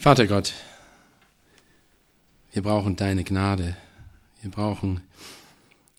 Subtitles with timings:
[0.00, 0.54] Vater Gott,
[2.52, 3.76] wir brauchen deine Gnade.
[4.40, 5.02] Wir brauchen,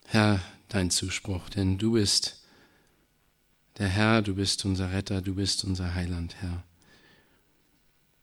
[0.06, 2.42] Herr, deinen Zuspruch, denn du bist
[3.78, 6.64] der Herr, du bist unser Retter, du bist unser Heiland, Herr.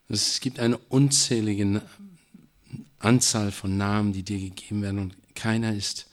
[0.08, 1.80] Es gibt eine unzählige
[2.98, 6.08] Anzahl von Namen, die dir gegeben werden und keiner ist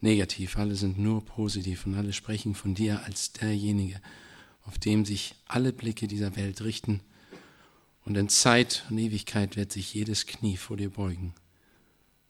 [0.00, 4.00] negativ, alle sind nur positiv und alle sprechen von dir als derjenige,
[4.64, 7.02] auf dem sich alle Blicke dieser Welt richten
[8.04, 11.34] und in Zeit und Ewigkeit wird sich jedes Knie vor dir beugen.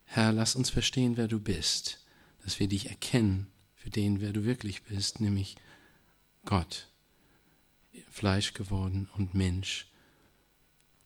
[0.04, 1.98] Herr, lass uns verstehen, wer du bist,
[2.44, 5.56] dass wir dich erkennen für den, wer du wirklich bist, nämlich
[6.44, 6.88] Gott,
[8.10, 9.88] Fleisch geworden und Mensch.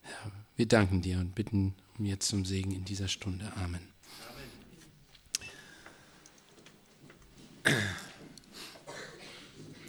[0.03, 3.53] Herr, wir danken dir und bitten um jetzt zum Segen in dieser Stunde.
[3.57, 3.89] Amen.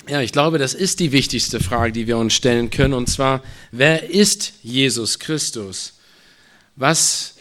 [0.10, 3.44] Ja, ich glaube, das ist die wichtigste Frage, die wir uns stellen können, und zwar,
[3.72, 6.00] wer ist Jesus Christus?
[6.76, 7.36] Was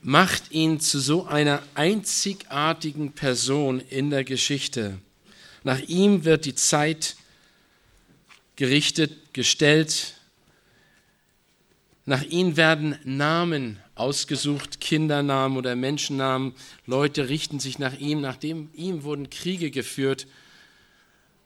[0.00, 4.96] macht ihn zu so einer einzigartigen Person in der Geschichte?
[5.62, 7.16] Nach ihm wird die Zeit
[8.56, 10.14] gerichtet, gestellt.
[12.06, 16.54] Nach ihm werden Namen ausgesucht, Kindernamen oder Menschennamen.
[16.86, 18.22] Leute richten sich nach ihm.
[18.22, 20.26] Nach dem, ihm wurden Kriege geführt.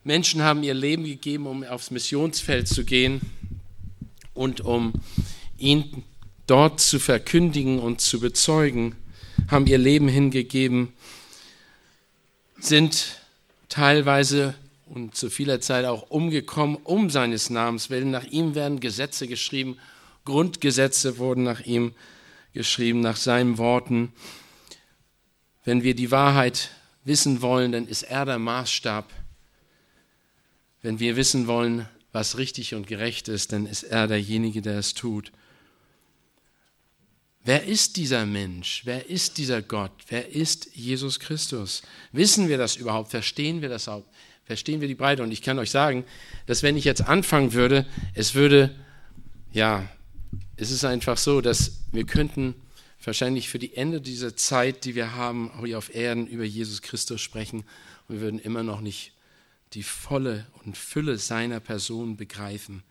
[0.02, 3.20] Menschen haben ihr Leben gegeben, um aufs Missionsfeld zu gehen
[4.32, 4.94] und um
[5.58, 6.04] ihn
[6.46, 8.96] dort zu verkündigen und zu bezeugen,
[9.48, 10.92] haben ihr Leben hingegeben,
[12.58, 13.20] sind
[13.68, 14.54] teilweise
[14.86, 18.10] und zu vieler Zeit auch umgekommen um seines Namens willen.
[18.10, 19.78] Nach ihm werden Gesetze geschrieben,
[20.24, 21.92] Grundgesetze wurden nach ihm
[22.54, 24.12] geschrieben, nach seinen Worten.
[25.64, 26.70] Wenn wir die Wahrheit
[27.04, 29.19] wissen wollen, dann ist er der Maßstab.
[30.82, 34.94] Wenn wir wissen wollen, was richtig und gerecht ist, dann ist er derjenige, der es
[34.94, 35.30] tut.
[37.44, 38.82] Wer ist dieser Mensch?
[38.84, 39.92] Wer ist dieser Gott?
[40.08, 41.82] Wer ist Jesus Christus?
[42.12, 43.10] Wissen wir das überhaupt?
[43.10, 44.04] Verstehen wir das auch?
[44.44, 45.22] Verstehen wir die Breite?
[45.22, 46.04] Und ich kann euch sagen,
[46.46, 48.74] dass wenn ich jetzt anfangen würde, es würde,
[49.52, 49.88] ja,
[50.56, 52.54] es ist einfach so, dass wir könnten
[53.02, 57.22] wahrscheinlich für die Ende dieser Zeit, die wir haben, hier auf Erden, über Jesus Christus
[57.22, 57.64] sprechen.
[58.08, 59.12] Und wir würden immer noch nicht
[59.72, 62.82] die volle und Fülle seiner Person begreifen.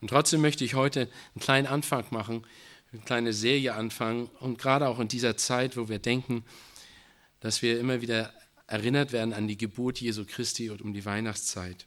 [0.00, 1.02] Und trotzdem möchte ich heute
[1.34, 2.46] einen kleinen Anfang machen,
[2.92, 4.26] eine kleine Serie anfangen.
[4.40, 6.44] Und gerade auch in dieser Zeit, wo wir denken,
[7.40, 8.32] dass wir immer wieder
[8.66, 11.86] erinnert werden an die Geburt Jesu Christi und um die Weihnachtszeit.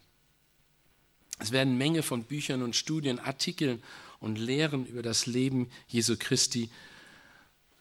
[1.40, 3.82] Es werden Menge von Büchern und Studien, Artikeln
[4.20, 6.70] und Lehren über das Leben Jesu Christi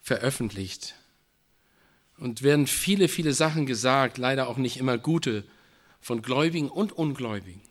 [0.01, 0.95] veröffentlicht.
[2.17, 5.45] Und werden viele, viele Sachen gesagt, leider auch nicht immer gute,
[6.03, 7.63] von Gläubigen und Ungläubigen.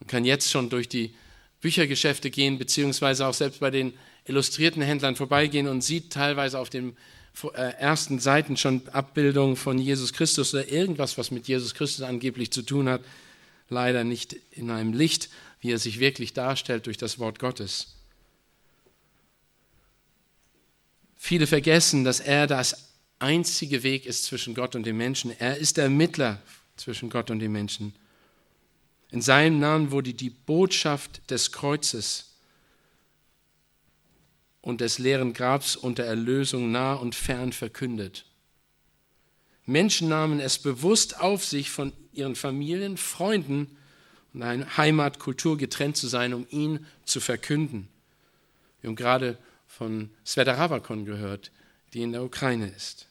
[0.00, 1.14] Man kann jetzt schon durch die
[1.60, 3.94] Büchergeschäfte gehen, beziehungsweise auch selbst bei den
[4.24, 6.96] illustrierten Händlern vorbeigehen und sieht teilweise auf dem
[7.54, 12.50] äh, ersten Seiten schon Abbildungen von Jesus Christus oder irgendwas, was mit Jesus Christus angeblich
[12.50, 13.02] zu tun hat,
[13.68, 15.28] leider nicht in einem Licht,
[15.60, 17.94] wie er sich wirklich darstellt durch das Wort Gottes.
[21.16, 25.32] Viele vergessen, dass er das einzige Weg ist zwischen Gott und den Menschen.
[25.38, 26.42] Er ist der Mittler
[26.76, 27.94] zwischen Gott und den Menschen.
[29.10, 32.34] In seinem Namen wurde die Botschaft des Kreuzes
[34.60, 38.24] und des leeren Grabs und der Erlösung nah und fern verkündet.
[39.66, 43.76] Menschen nahmen es bewusst auf sich, von ihren Familien, Freunden
[44.32, 47.88] und einer Heimat, getrennt zu sein, um ihn zu verkünden.
[48.80, 51.50] Wir haben gerade von Sveta Ravakon gehört,
[51.92, 53.06] die in der Ukraine ist.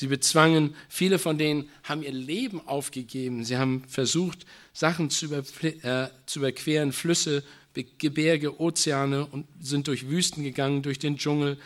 [0.00, 3.44] Sie bezwangen, viele von denen haben ihr Leben aufgegeben.
[3.44, 7.44] Sie haben versucht, Sachen zu, äh, zu überqueren, Flüsse,
[7.74, 11.58] Gebirge, Ozeane und sind durch Wüsten gegangen, durch den Dschungel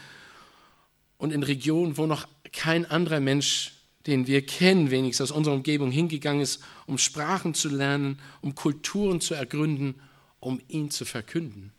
[1.17, 3.75] und in Regionen, wo noch kein anderer Mensch,
[4.09, 9.21] den wir kennen, wenigstens aus unserer Umgebung, hingegangen ist, um Sprachen zu lernen, um Kulturen
[9.21, 9.95] zu ergründen,
[10.41, 11.73] um ihn zu verkünden.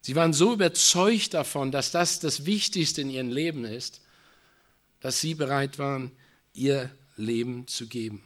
[0.00, 4.00] Sie waren so überzeugt davon, dass das das Wichtigste in ihrem Leben ist,
[5.00, 6.12] dass sie bereit waren,
[6.54, 8.22] ihr Leben zu geben.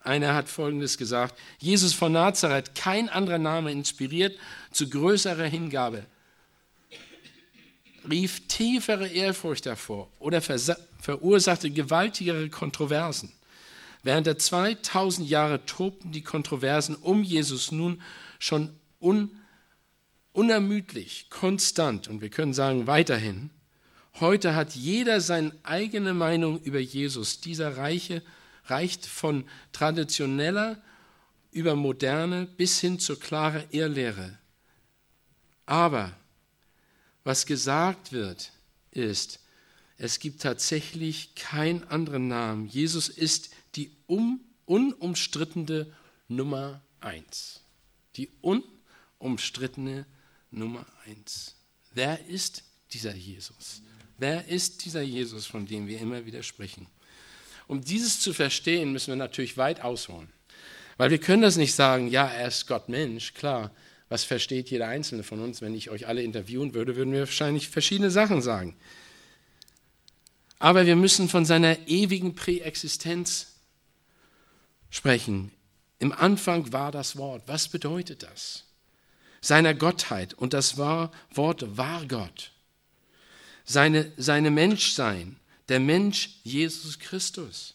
[0.00, 4.38] Einer hat Folgendes gesagt, Jesus von Nazareth, kein anderer Name inspiriert
[4.70, 6.06] zu größerer Hingabe,
[8.08, 13.32] rief tiefere Ehrfurcht hervor oder verursachte gewaltigere Kontroversen.
[14.04, 18.00] Während der 2000 Jahre tobten die Kontroversen um Jesus nun
[18.38, 18.70] schon
[19.00, 19.30] un,
[20.36, 23.50] unermüdlich, konstant und wir können sagen weiterhin.
[24.20, 28.22] Heute hat jeder seine eigene Meinung über Jesus, dieser reiche
[28.66, 30.82] reicht von traditioneller
[31.52, 34.38] über moderne bis hin zur klaren Irrlehre.
[35.64, 36.12] Aber
[37.24, 38.52] was gesagt wird,
[38.90, 39.40] ist,
[39.96, 42.66] es gibt tatsächlich keinen anderen Namen.
[42.66, 45.90] Jesus ist die um, unumstrittene
[46.28, 47.62] Nummer eins.
[48.16, 50.15] Die unumstrittene Nummer
[51.06, 51.54] eins.
[51.94, 53.82] Wer ist dieser Jesus?
[54.18, 56.86] Wer ist dieser Jesus, von dem wir immer wieder sprechen?
[57.66, 60.28] Um dieses zu verstehen, müssen wir natürlich weit ausholen.
[60.96, 63.70] Weil wir können das nicht sagen, ja, er ist Gott Mensch, klar.
[64.08, 65.60] Was versteht jeder Einzelne von uns?
[65.60, 68.76] Wenn ich euch alle interviewen würde, würden wir wahrscheinlich verschiedene Sachen sagen.
[70.58, 73.56] Aber wir müssen von seiner ewigen Präexistenz
[74.90, 75.50] sprechen.
[75.98, 77.42] Im Anfang war das Wort.
[77.46, 78.65] Was bedeutet das?
[79.46, 80.34] Seiner Gottheit.
[80.34, 81.12] Und das Wort
[81.76, 82.50] war Gott.
[83.64, 85.36] Seine, seine Menschsein,
[85.68, 87.74] der Mensch Jesus Christus.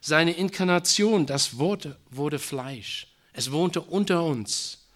[0.00, 3.06] Seine Inkarnation, das Wort wurde Fleisch.
[3.34, 4.86] Es wohnte unter uns.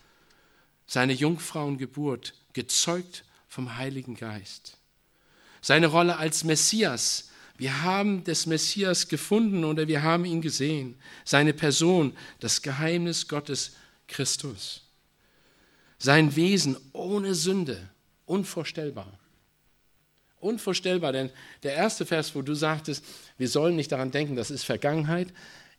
[0.87, 4.79] Seine Jungfrauengeburt, gezeugt vom Heiligen Geist.
[5.61, 7.33] Seine Rolle als Messias.
[7.59, 10.97] Wir haben des Messias gefunden oder wir haben ihn gesehen.
[11.27, 13.73] Seine Person, das Geheimnis Gottes
[14.09, 14.84] Christus.
[16.05, 17.89] Sein Wesen ohne Sünde,
[18.27, 19.19] unvorstellbar.
[20.39, 21.31] Unvorstellbar, denn
[21.63, 23.03] der erste Vers, wo du sagtest,
[23.39, 25.29] wir sollen nicht daran denken, das ist Vergangenheit.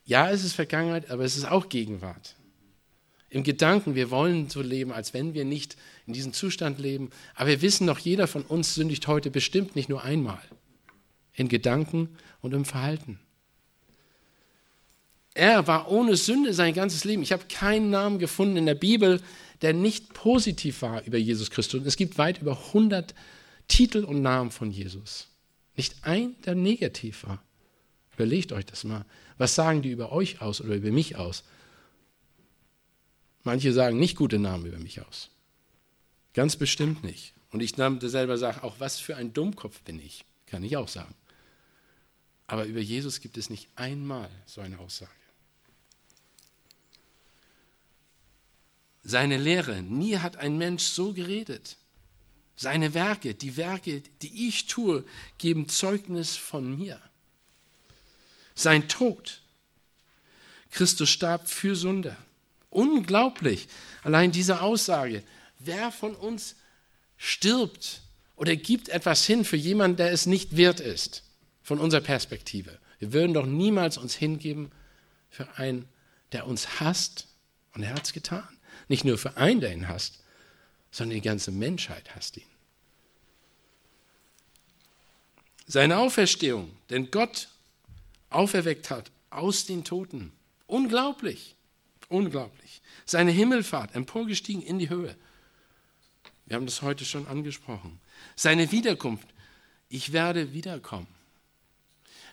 [0.04, 2.34] Ja, es ist Vergangenheit, aber es ist auch Gegenwart.
[3.30, 5.78] Im Gedanken, wir wollen so leben, als wenn wir nicht
[6.08, 7.12] in diesem Zustand leben.
[7.36, 10.42] Aber wir wissen noch, jeder von uns sündigt heute bestimmt nicht nur einmal.
[11.34, 13.20] In Gedanken und im Verhalten.
[15.36, 17.22] Er war ohne Sünde sein ganzes Leben.
[17.22, 19.22] Ich habe keinen Namen gefunden in der Bibel,
[19.62, 21.82] der nicht positiv war über Jesus Christus.
[21.82, 23.14] Und es gibt weit über 100
[23.68, 25.28] Titel und Namen von Jesus.
[25.76, 27.44] Nicht ein, der negativ war.
[28.16, 29.06] Überlegt euch das mal.
[29.38, 31.44] Was sagen die über euch aus oder über mich aus?
[33.44, 35.30] Manche sagen nicht gute Namen über mich aus.
[36.34, 37.34] Ganz bestimmt nicht.
[37.52, 41.14] Und ich selber sage, auch was für ein Dummkopf bin ich, kann ich auch sagen.
[42.48, 45.12] Aber über Jesus gibt es nicht einmal so eine Aussage.
[49.08, 51.78] Seine Lehre, nie hat ein Mensch so geredet.
[52.56, 55.06] Seine Werke, die Werke, die ich tue,
[55.38, 57.00] geben Zeugnis von mir.
[58.56, 59.42] Sein Tod.
[60.72, 62.18] Christus starb für Sünder.
[62.72, 63.68] Unglaublich.
[64.02, 65.24] Allein diese Aussage.
[65.60, 66.56] Wer von uns
[67.16, 68.02] stirbt
[68.36, 71.24] oder gibt etwas hin für jemanden, der es nicht wert ist,
[71.62, 72.80] von unserer Perspektive?
[72.98, 74.72] Wir würden doch niemals uns hingeben
[75.30, 75.88] für einen,
[76.32, 77.28] der uns hasst.
[77.74, 78.55] Und er hat es getan.
[78.88, 80.20] Nicht nur für einen, der ihn hasst,
[80.92, 82.44] sondern die ganze Menschheit hasst ihn.
[85.68, 87.50] Seine Auferstehung, denn Gott
[88.30, 90.32] auferweckt hat aus den Toten.
[90.68, 91.56] Unglaublich,
[92.08, 92.82] unglaublich.
[93.06, 95.16] Seine Himmelfahrt, emporgestiegen in die Höhe.
[96.46, 98.00] Wir haben das heute schon angesprochen.
[98.36, 99.28] Seine Wiederkunft,
[99.90, 101.08] ich werde wiederkommen.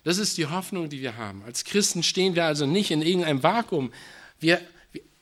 [0.05, 1.43] Das ist die Hoffnung, die wir haben.
[1.45, 3.93] Als Christen stehen wir also nicht in irgendeinem Vakuum.
[4.41, 4.61] Wir,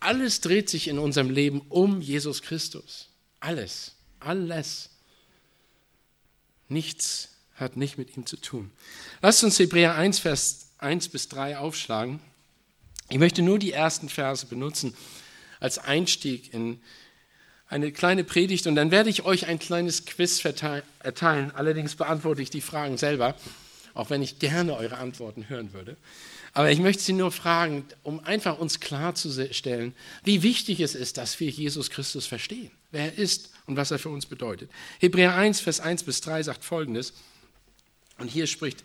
[0.00, 3.08] alles dreht sich in unserem Leben um Jesus Christus.
[3.38, 4.90] Alles, alles.
[6.68, 8.70] Nichts hat nicht mit ihm zu tun.
[9.20, 12.20] Lasst uns Hebräer 1, Vers 1 bis 3 aufschlagen.
[13.10, 14.94] Ich möchte nur die ersten Verse benutzen
[15.58, 16.80] als Einstieg in
[17.68, 21.52] eine kleine Predigt und dann werde ich euch ein kleines Quiz erteilen.
[21.54, 23.36] Allerdings beantworte ich die Fragen selber,
[23.94, 25.96] auch wenn ich gerne eure Antworten hören würde.
[26.52, 31.38] Aber ich möchte Sie nur fragen, um einfach uns klarzustellen, wie wichtig es ist, dass
[31.38, 34.70] wir Jesus Christus verstehen, wer er ist und was er für uns bedeutet.
[34.98, 37.12] Hebräer 1, Vers 1 bis 3 sagt folgendes,
[38.18, 38.84] und hier spricht,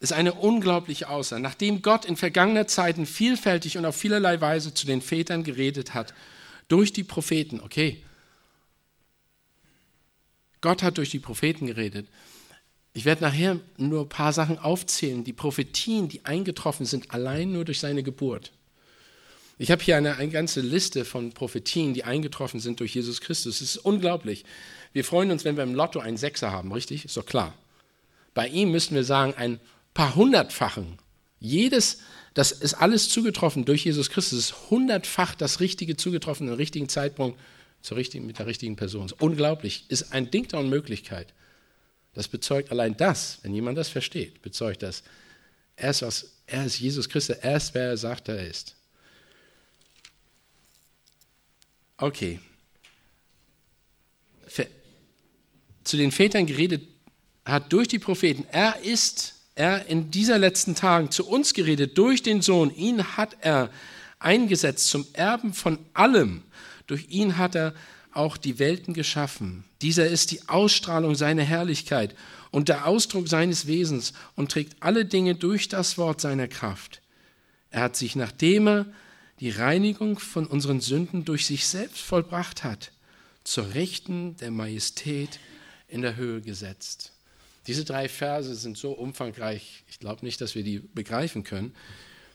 [0.00, 1.42] ist eine unglaubliche Aussage.
[1.42, 6.14] Nachdem Gott in vergangener Zeiten vielfältig und auf vielerlei Weise zu den Vätern geredet hat,
[6.68, 8.02] durch die Propheten, okay,
[10.60, 12.08] Gott hat durch die Propheten geredet,
[12.96, 17.66] ich werde nachher nur ein paar Sachen aufzählen, die Prophetien, die eingetroffen sind, allein nur
[17.66, 18.52] durch seine Geburt.
[19.58, 23.60] Ich habe hier eine, eine, ganze Liste von Prophetien, die eingetroffen sind durch Jesus Christus.
[23.60, 24.46] Es ist unglaublich.
[24.94, 27.04] Wir freuen uns, wenn wir im Lotto einen Sechser haben, richtig?
[27.04, 27.52] Ist doch klar.
[28.32, 29.60] Bei ihm müssen wir sagen, ein
[29.92, 30.96] paar hundertfachen.
[31.38, 31.98] Jedes,
[32.32, 34.38] das ist alles zugetroffen durch Jesus Christus.
[34.38, 37.38] Ist hundertfach das Richtige zugetroffen, im richtigen Zeitpunkt,
[37.82, 39.12] zur richtigen, mit der richtigen Person.
[39.18, 39.84] Unglaublich.
[39.88, 41.34] Ist ein Ding der Unmöglichkeit.
[42.16, 45.02] Das bezeugt allein das, wenn jemand das versteht, bezeugt das.
[45.76, 48.74] Er ist, was, er ist Jesus Christus, er ist, wer er sagt, er ist.
[51.98, 52.40] Okay.
[55.84, 56.88] Zu den Vätern geredet
[57.44, 58.46] hat durch die Propheten.
[58.50, 62.74] Er ist, er in dieser letzten Tagen zu uns geredet durch den Sohn.
[62.74, 63.70] Ihn hat er
[64.18, 66.44] eingesetzt zum Erben von allem.
[66.86, 67.74] Durch ihn hat er
[68.16, 69.64] auch die Welten geschaffen.
[69.82, 72.14] Dieser ist die Ausstrahlung seiner Herrlichkeit
[72.50, 77.02] und der Ausdruck seines Wesens und trägt alle Dinge durch das Wort seiner Kraft.
[77.70, 78.86] Er hat sich, nachdem er
[79.40, 82.92] die Reinigung von unseren Sünden durch sich selbst vollbracht hat,
[83.44, 85.38] zur Rechten der Majestät
[85.88, 87.12] in der Höhe gesetzt.
[87.66, 91.74] Diese drei Verse sind so umfangreich, ich glaube nicht, dass wir die begreifen können,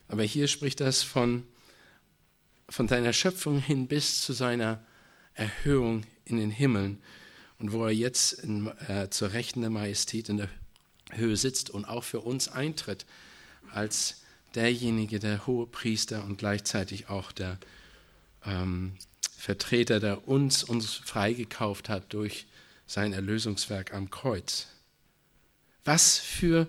[0.07, 1.43] aber hier spricht das von,
[2.69, 4.85] von seiner Schöpfung hin bis zu seiner
[5.33, 7.01] Erhöhung in den Himmeln
[7.59, 10.49] und wo er jetzt in, äh, zur Rechten der Majestät in der
[11.11, 13.05] Höhe sitzt und auch für uns eintritt
[13.71, 14.21] als
[14.55, 17.57] derjenige, der hohe Priester und gleichzeitig auch der
[18.45, 18.93] ähm,
[19.37, 22.45] Vertreter, der uns, uns freigekauft hat durch
[22.85, 24.67] sein Erlösungswerk am Kreuz.
[25.83, 26.67] Was für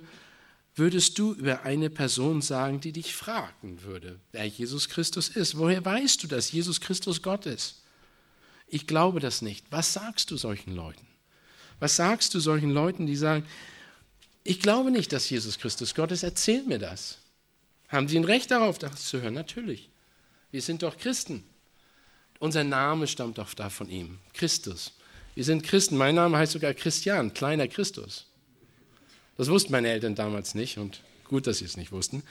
[0.74, 5.58] würdest du über eine Person sagen, die dich fragen würde, wer Jesus Christus ist?
[5.58, 7.81] Woher weißt du, dass Jesus Christus Gott ist?
[8.72, 9.66] Ich glaube das nicht.
[9.70, 11.06] Was sagst du solchen Leuten?
[11.78, 13.44] Was sagst du solchen Leuten, die sagen,
[14.44, 17.18] ich glaube nicht, dass Jesus Christus Gott ist, erzähl mir das.
[17.88, 19.34] Haben sie ein Recht darauf, das zu hören?
[19.34, 19.90] Natürlich.
[20.50, 21.44] Wir sind doch Christen.
[22.38, 24.92] Unser Name stammt doch da von ihm, Christus.
[25.34, 25.98] Wir sind Christen.
[25.98, 28.24] Mein Name heißt sogar Christian, kleiner Christus.
[29.36, 32.22] Das wussten meine Eltern damals nicht und gut, dass sie es nicht wussten.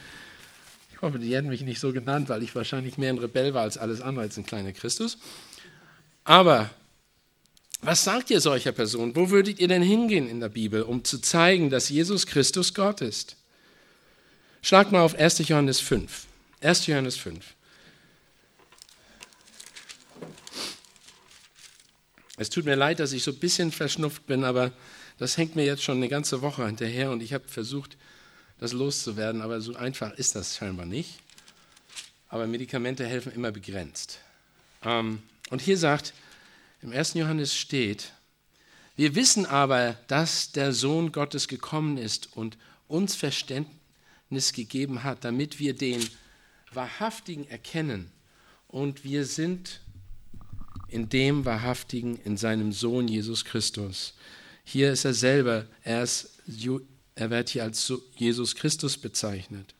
[0.91, 3.61] Ich hoffe, die hätten mich nicht so genannt, weil ich wahrscheinlich mehr ein Rebell war
[3.61, 5.19] als alles andere als ein kleiner Christus.
[6.23, 6.69] Aber
[7.81, 9.15] was sagt ihr solcher Person?
[9.15, 13.01] Wo würdet ihr denn hingehen in der Bibel, um zu zeigen, dass Jesus Christus Gott
[13.01, 13.37] ist?
[14.61, 15.47] Schlag mal auf 1.
[15.47, 16.25] Johannes 5.
[16.61, 16.85] 1.
[16.85, 17.55] Johannes 5.
[22.37, 24.71] Es tut mir leid, dass ich so ein bisschen verschnupft bin, aber
[25.17, 27.97] das hängt mir jetzt schon eine ganze Woche hinterher und ich habe versucht,
[28.59, 31.19] das loszuwerden, aber so einfach ist das scheinbar nicht.
[32.29, 34.19] Aber Medikamente helfen immer begrenzt.
[34.83, 36.13] Ähm, und hier sagt,
[36.81, 37.13] im 1.
[37.13, 38.11] Johannes steht,
[38.95, 45.59] wir wissen aber, dass der Sohn Gottes gekommen ist und uns Verständnis gegeben hat, damit
[45.59, 46.03] wir den
[46.73, 48.11] Wahrhaftigen erkennen.
[48.67, 49.81] Und wir sind
[50.87, 54.13] in dem Wahrhaftigen, in seinem Sohn Jesus Christus.
[54.63, 56.41] Hier ist er selber, er, ist,
[57.15, 59.73] er wird hier als Jesus Christus bezeichnet.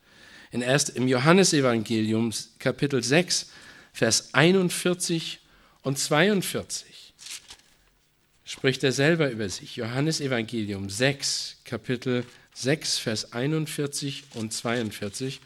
[0.50, 3.50] In erst, Im Johannesevangelium Kapitel 6,
[3.92, 5.41] Vers 41
[5.82, 7.14] und 42
[8.44, 9.76] spricht er selber über sich.
[9.76, 12.24] Johannesevangelium 6, Kapitel
[12.54, 15.40] 6, Vers 41 und 42.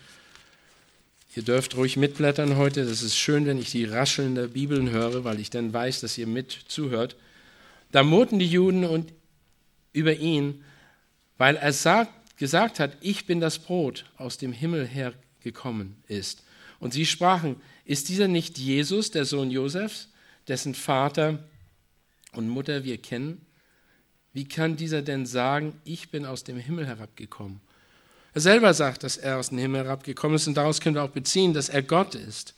[1.36, 2.84] Ihr dürft ruhig mitblättern heute.
[2.84, 6.18] Das ist schön, wenn ich die Rascheln der Bibeln höre, weil ich dann weiß, dass
[6.18, 7.16] ihr mit zuhört.
[7.92, 9.12] Da murrten die Juden und
[9.92, 10.64] über ihn,
[11.38, 16.42] weil er sagt, gesagt hat, ich bin das Brot aus dem Himmel hergekommen ist.
[16.80, 20.08] Und sie sprachen, ist dieser nicht Jesus, der Sohn Josefs,
[20.48, 21.38] dessen Vater
[22.32, 23.44] und Mutter wir kennen?
[24.32, 27.60] Wie kann dieser denn sagen, ich bin aus dem Himmel herabgekommen?
[28.34, 31.10] Er selber sagt, dass er aus dem Himmel herabgekommen ist und daraus können wir auch
[31.10, 32.54] beziehen, dass er Gott ist.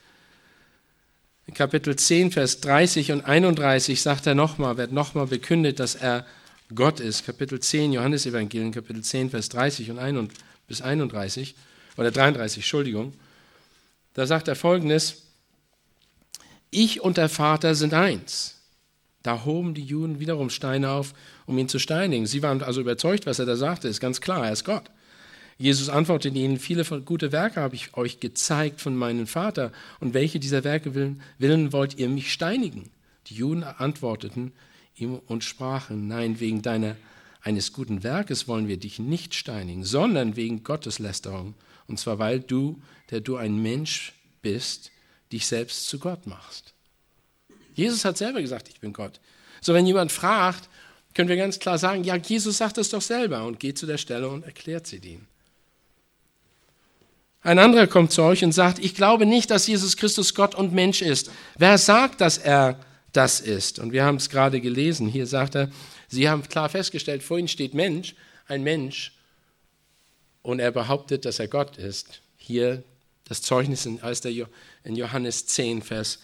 [1.46, 6.26] In Kapitel 10, Vers 30 und 31 sagt er nochmal, wird nochmal bekündet, dass er
[6.74, 7.24] Gott ist.
[7.24, 10.32] Kapitel 10, Johannesevangelium, Kapitel 10, Vers 30 und 1
[10.66, 11.54] bis 31,
[11.96, 13.14] oder 33, Entschuldigung.
[14.14, 15.27] Da sagt er folgendes,
[16.70, 18.56] ich und der Vater sind eins.
[19.22, 21.12] Da hoben die Juden wiederum Steine auf,
[21.46, 22.26] um ihn zu steinigen.
[22.26, 24.90] Sie waren also überzeugt, was er da sagte, ist ganz klar, er ist Gott.
[25.58, 30.38] Jesus antwortete ihnen, viele gute Werke habe ich euch gezeigt von meinem Vater, und welche
[30.38, 32.90] dieser Werke willen, willen wollt ihr mich steinigen?
[33.26, 34.52] Die Juden antworteten,
[34.94, 36.96] ihm und sprachen, nein, wegen deiner
[37.40, 41.54] eines guten Werkes wollen wir dich nicht steinigen, sondern wegen Gotteslästerung.
[41.86, 44.90] Und zwar, weil du, der du ein Mensch bist,
[45.32, 46.72] dich selbst zu Gott machst.
[47.74, 49.20] Jesus hat selber gesagt, ich bin Gott.
[49.60, 50.68] So, wenn jemand fragt,
[51.14, 53.98] können wir ganz klar sagen, ja, Jesus sagt es doch selber und geht zu der
[53.98, 55.26] Stelle und erklärt sie den.
[57.42, 60.72] Ein anderer kommt zu euch und sagt, ich glaube nicht, dass Jesus Christus Gott und
[60.72, 61.30] Mensch ist.
[61.56, 62.78] Wer sagt, dass er
[63.12, 63.78] das ist.
[63.78, 65.08] Und wir haben es gerade gelesen.
[65.08, 65.70] Hier sagt er,
[66.08, 68.14] Sie haben klar festgestellt, vor Ihnen steht Mensch,
[68.46, 69.12] ein Mensch,
[70.42, 72.20] und er behauptet, dass er Gott ist.
[72.36, 72.82] Hier
[73.24, 74.00] das Zeugnis in,
[74.88, 76.18] in Johannes 10, Vers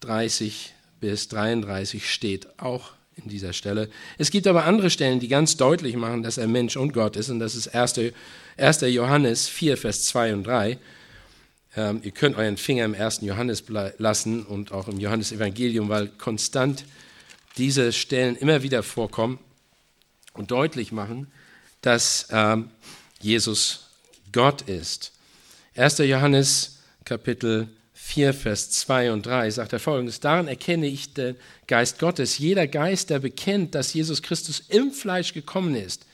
[0.00, 3.88] 30 bis 33 steht auch in dieser Stelle.
[4.18, 7.30] Es gibt aber andere Stellen, die ganz deutlich machen, dass er Mensch und Gott ist.
[7.30, 8.12] Und das ist 1.
[8.58, 8.80] 1.
[8.82, 10.78] Johannes 4, Vers 2 und 3.
[11.76, 13.64] Ähm, ihr könnt euren Finger im ersten Johannes
[13.96, 16.84] lassen und auch im Johannesevangelium, weil konstant
[17.56, 19.38] diese Stellen immer wieder vorkommen
[20.34, 21.28] und deutlich machen,
[21.80, 22.70] dass ähm,
[23.20, 23.88] Jesus
[24.32, 25.12] Gott ist.
[25.74, 25.98] 1.
[25.98, 26.75] Johannes
[27.06, 31.36] Kapitel 4, Vers 2 und 3 sagt er folgendes, daran erkenne ich den
[31.66, 32.36] Geist Gottes.
[32.36, 36.04] Jeder Geist, der bekennt, dass Jesus Christus im Fleisch gekommen ist,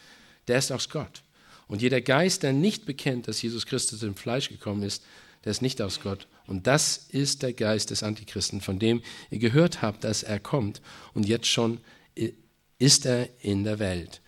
[0.46, 1.22] der ist aus Gott.
[1.66, 5.02] Und jeder Geist, der nicht bekennt, dass Jesus Christus im Fleisch gekommen ist,
[5.44, 6.26] der ist nicht aus Gott.
[6.46, 10.82] Und das ist der Geist des Antichristen, von dem ihr gehört habt, dass er kommt.
[11.14, 11.80] Und jetzt schon
[12.78, 14.20] ist er in der Welt.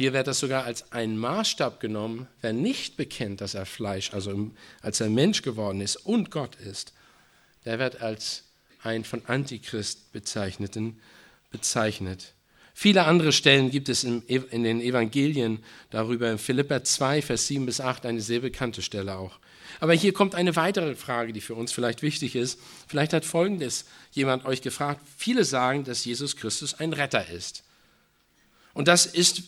[0.00, 4.50] Hier wird das sogar als ein Maßstab genommen, wer nicht bekennt, dass er Fleisch, also
[4.80, 6.94] als er Mensch geworden ist und Gott ist,
[7.66, 8.44] der wird als
[8.82, 10.98] ein von Antichrist bezeichneten
[11.50, 12.32] bezeichnet.
[12.72, 16.30] Viele andere Stellen gibt es in, den Evangelien darüber.
[16.30, 19.38] In Philippa 2, Vers 7 bis 8 eine sehr bekannte Stelle auch.
[19.80, 22.58] Aber hier kommt eine weitere Frage, die für uns vielleicht wichtig ist.
[22.88, 25.02] Vielleicht hat Folgendes jemand euch gefragt.
[25.18, 27.64] Viele sagen, dass Jesus Christus ein Retter ist.
[28.72, 29.42] Und das ist,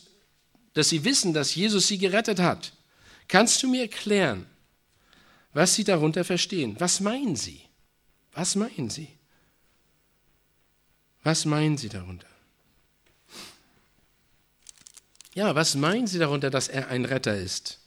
[0.75, 2.73] dass sie wissen, dass Jesus sie gerettet hat.
[3.29, 4.47] Kannst du mir erklären,
[5.52, 6.76] was sie darunter verstehen?
[6.79, 7.61] Was meinen sie?
[8.33, 9.09] Was meinen sie?
[11.23, 12.26] Was meinen sie darunter?
[15.35, 17.79] Ja, was meinen sie darunter, dass er ein Retter ist?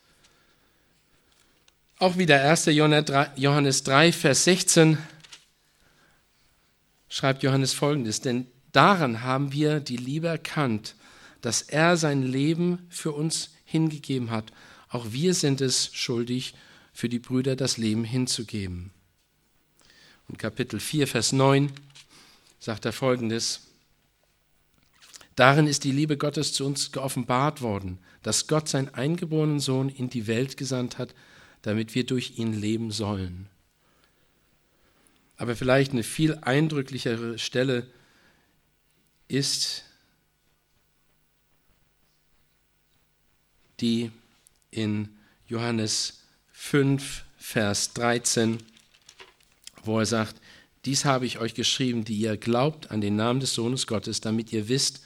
[1.97, 2.65] Auch wieder 1.
[2.67, 4.97] Johannes 3, Vers 16
[7.07, 10.95] schreibt Johannes folgendes, denn daran haben wir die Liebe erkannt,
[11.41, 14.51] dass er sein Leben für uns hingegeben hat.
[14.89, 16.55] Auch wir sind es schuldig,
[16.93, 18.91] für die Brüder das Leben hinzugeben.
[20.27, 21.71] Und Kapitel 4, Vers 9
[22.59, 23.61] sagt er folgendes,
[25.35, 30.09] Darin ist die Liebe Gottes zu uns geoffenbart worden, dass Gott seinen eingeborenen Sohn in
[30.09, 31.13] die Welt gesandt hat,
[31.61, 33.49] damit wir durch ihn leben sollen.
[35.37, 37.87] Aber vielleicht eine viel eindrücklichere Stelle
[39.27, 39.83] ist
[43.81, 44.11] die
[44.71, 45.09] in
[45.47, 46.21] Johannes
[46.53, 48.63] 5, Vers 13,
[49.83, 50.35] wo er sagt,
[50.85, 54.53] dies habe ich euch geschrieben, die ihr glaubt an den Namen des Sohnes Gottes, damit
[54.53, 55.01] ihr wisst,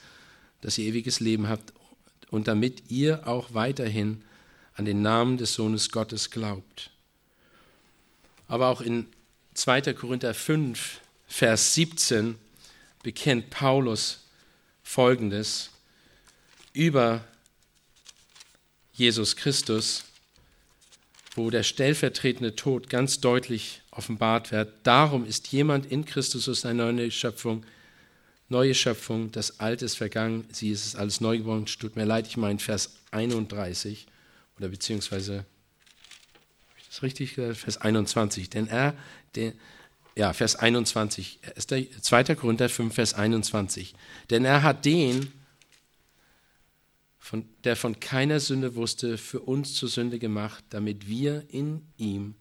[0.62, 1.74] dass ihr ewiges Leben habt
[2.32, 4.24] und damit ihr auch weiterhin
[4.76, 6.92] an den Namen des Sohnes Gottes glaubt.
[8.48, 9.08] Aber auch in
[9.54, 9.94] 2.
[9.94, 12.36] Korinther 5, Vers 17
[13.04, 14.26] bekennt Paulus
[14.84, 15.70] Folgendes
[16.74, 17.24] über
[19.00, 20.04] Jesus Christus,
[21.36, 24.74] wo der stellvertretende Tod ganz deutlich offenbart wird.
[24.84, 27.66] Darum ist jemand in Christus eine neue Schöpfung,
[28.50, 31.66] neue Schöpfung, das Alte ist vergangen, sie ist alles neu geworden.
[31.66, 34.06] Tut mir leid, ich meine Vers 31
[34.58, 35.46] oder beziehungsweise, habe
[36.78, 37.58] ich das richtig gesagt?
[37.58, 38.50] Vers 21.
[38.50, 38.96] Denn er,
[39.36, 39.54] der,
[40.18, 41.40] ja, Vers 21,
[42.02, 42.36] 2.
[42.36, 43.94] Korinther 5, Vers 21.
[44.30, 45.32] Denn er hat den,
[47.30, 52.34] von, der von keiner Sünde wusste, für uns zur Sünde gemacht, damit wir in ihm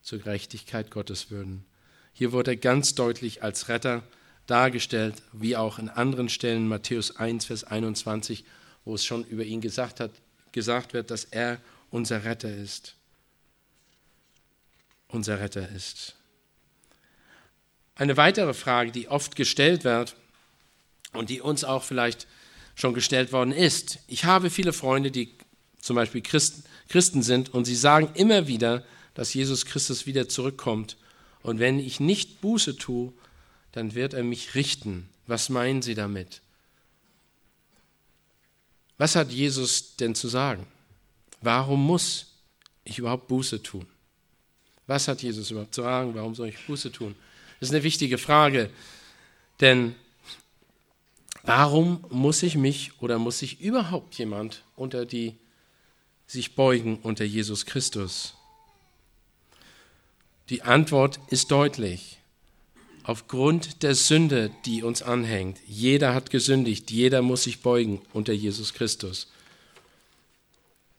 [0.00, 1.66] zur Gerechtigkeit Gottes würden.
[2.14, 4.02] Hier wurde er ganz deutlich als Retter
[4.46, 8.46] dargestellt, wie auch in anderen Stellen, Matthäus 1, Vers 21,
[8.86, 10.10] wo es schon über ihn gesagt hat,
[10.52, 12.96] gesagt wird, dass er unser Retter ist.
[15.08, 16.16] Unser Retter ist.
[17.94, 20.16] Eine weitere Frage, die oft gestellt wird
[21.12, 22.26] und die uns auch vielleicht
[22.74, 23.98] schon gestellt worden ist.
[24.08, 25.34] Ich habe viele Freunde, die
[25.80, 30.96] zum Beispiel Christen, Christen sind und sie sagen immer wieder, dass Jesus Christus wieder zurückkommt.
[31.42, 33.12] Und wenn ich nicht Buße tue,
[33.72, 35.08] dann wird er mich richten.
[35.26, 36.42] Was meinen Sie damit?
[38.98, 40.66] Was hat Jesus denn zu sagen?
[41.40, 42.26] Warum muss
[42.84, 43.86] ich überhaupt Buße tun?
[44.86, 46.14] Was hat Jesus überhaupt zu sagen?
[46.14, 47.14] Warum soll ich Buße tun?
[47.58, 48.70] Das ist eine wichtige Frage,
[49.60, 49.94] denn
[51.42, 55.36] warum muss ich mich oder muss sich überhaupt jemand unter die
[56.26, 58.34] sich beugen unter Jesus Christus?
[60.48, 62.18] Die Antwort ist deutlich
[63.04, 65.58] aufgrund der Sünde, die uns anhängt.
[65.66, 69.28] Jeder hat gesündigt, jeder muss sich beugen unter Jesus Christus.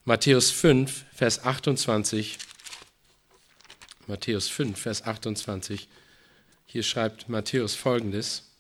[0.04, 2.38] Matthäus 5, Vers 28.
[4.08, 5.88] Matthäus 5, Vers 28.
[6.66, 8.51] Hier schreibt Matthäus folgendes.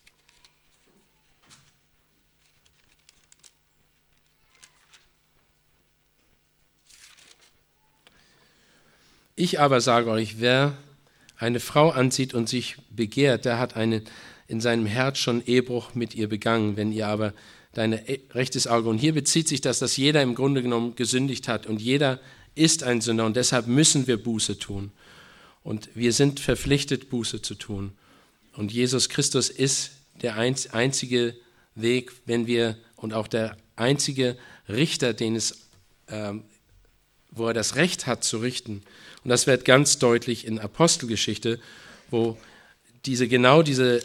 [9.41, 10.77] Ich aber sage euch, wer
[11.36, 14.04] eine Frau ansieht und sich begehrt, der hat eine,
[14.47, 16.77] in seinem Herz schon Ehebruch mit ihr begangen.
[16.77, 17.34] Wenn ihr aber
[17.73, 21.47] deine e, rechtes Auge, und hier bezieht sich das, dass jeder im Grunde genommen gesündigt
[21.47, 22.19] hat und jeder
[22.54, 24.91] ist ein Sünder und deshalb müssen wir Buße tun.
[25.63, 27.93] Und wir sind verpflichtet, Buße zu tun.
[28.56, 29.89] Und Jesus Christus ist
[30.21, 31.36] der einzige
[31.73, 34.38] Weg, wenn wir, und auch der einzige
[34.69, 35.62] Richter, den es,
[36.06, 36.34] äh,
[37.32, 38.84] wo er das Recht hat zu richten.
[39.24, 41.60] Und das wird ganz deutlich in Apostelgeschichte,
[42.10, 42.38] wo
[43.06, 44.04] diese, genau diese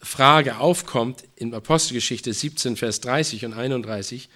[0.00, 4.28] Frage aufkommt in Apostelgeschichte 17, Vers 30 und 31.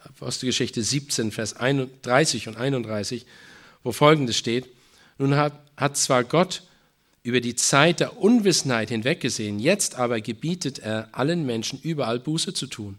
[0.00, 3.24] Apostelgeschichte 17, Vers 30 und 31,
[3.84, 4.68] wo folgendes steht.
[5.18, 6.62] Nun hat, hat zwar Gott
[7.22, 12.66] über die Zeit der Unwissenheit hinweggesehen, jetzt aber gebietet er allen Menschen überall Buße zu
[12.66, 12.98] tun,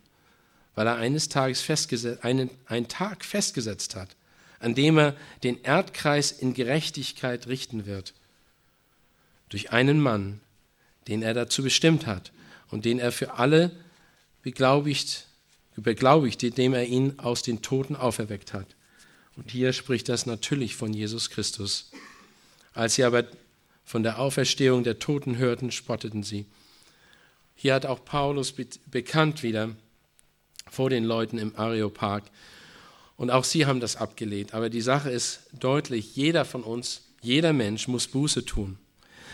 [0.75, 4.09] weil er eines Tages festgesetzt, einen, einen Tag festgesetzt hat,
[4.59, 8.13] an dem er den Erdkreis in Gerechtigkeit richten wird.
[9.49, 10.41] Durch einen Mann,
[11.07, 12.31] den er dazu bestimmt hat
[12.69, 13.71] und den er für alle
[14.41, 15.27] beglaubigt,
[15.75, 18.67] beglaubigt, indem er ihn aus den Toten auferweckt hat.
[19.35, 21.91] Und hier spricht das natürlich von Jesus Christus.
[22.73, 23.25] Als sie aber
[23.85, 26.45] von der Auferstehung der Toten hörten, spotteten sie.
[27.55, 28.53] Hier hat auch Paulus
[28.87, 29.75] bekannt wieder
[30.69, 32.23] vor den Leuten im Areopag.
[33.17, 34.53] Und auch sie haben das abgelehnt.
[34.53, 38.77] Aber die Sache ist deutlich, jeder von uns, jeder Mensch muss Buße tun.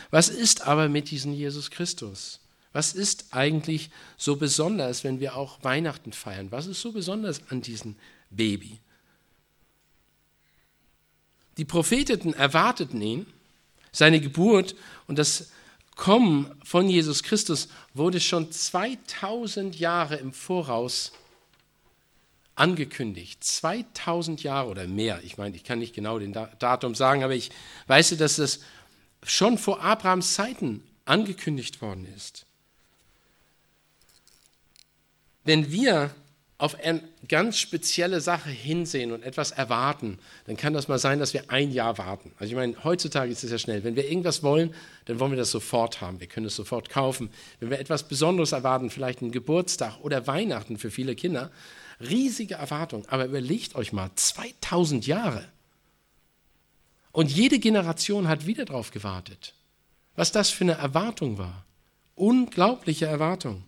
[0.09, 2.39] Was ist aber mit diesem Jesus Christus?
[2.71, 6.51] Was ist eigentlich so besonders, wenn wir auch Weihnachten feiern?
[6.51, 7.95] Was ist so besonders an diesem
[8.31, 8.79] Baby?
[11.57, 13.27] Die Propheten erwarteten ihn,
[13.91, 15.51] seine Geburt und das
[15.95, 21.11] Kommen von Jesus Christus wurde schon 2000 Jahre im Voraus
[22.55, 23.43] angekündigt.
[23.43, 25.19] 2000 Jahre oder mehr.
[25.23, 27.51] Ich meine, ich kann nicht genau den Datum sagen, aber ich
[27.87, 28.59] weiß, dass das
[29.23, 32.45] schon vor Abrahams Zeiten angekündigt worden ist.
[35.43, 36.11] Wenn wir
[36.57, 41.33] auf eine ganz spezielle Sache hinsehen und etwas erwarten, dann kann das mal sein, dass
[41.33, 42.31] wir ein Jahr warten.
[42.39, 43.83] Also ich meine, heutzutage ist es ja schnell.
[43.83, 44.73] Wenn wir irgendwas wollen,
[45.05, 46.21] dann wollen wir das sofort haben.
[46.21, 47.31] Wir können es sofort kaufen.
[47.59, 51.51] Wenn wir etwas Besonderes erwarten, vielleicht einen Geburtstag oder Weihnachten für viele Kinder,
[52.09, 53.05] riesige Erwartung.
[53.07, 55.47] Aber überlegt euch mal, 2000 Jahre.
[57.11, 59.53] Und jede Generation hat wieder darauf gewartet.
[60.15, 61.65] Was das für eine Erwartung war.
[62.15, 63.63] Unglaubliche Erwartung.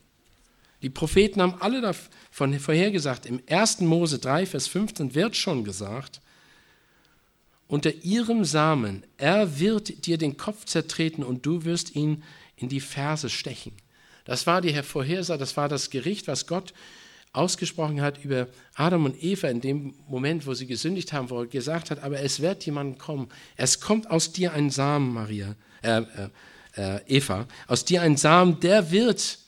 [0.81, 3.25] Die Propheten haben alle davon vorhergesagt.
[3.25, 3.81] Im 1.
[3.81, 6.21] Mose 3, Vers 15 wird schon gesagt,
[7.67, 12.23] unter ihrem Samen, er wird dir den Kopf zertreten und du wirst ihn
[12.55, 13.73] in die Ferse stechen.
[14.25, 16.73] Das war die Vorhersage, das war das Gericht, was Gott
[17.35, 21.47] ausgesprochen hat über Adam und Eva in dem Moment, wo sie gesündigt haben, wo er
[21.47, 23.29] gesagt hat, aber es wird jemand kommen.
[23.55, 26.29] Es kommt aus dir ein Samen, Maria, äh, äh,
[26.75, 29.39] äh, Eva, aus dir ein Samen, der wird,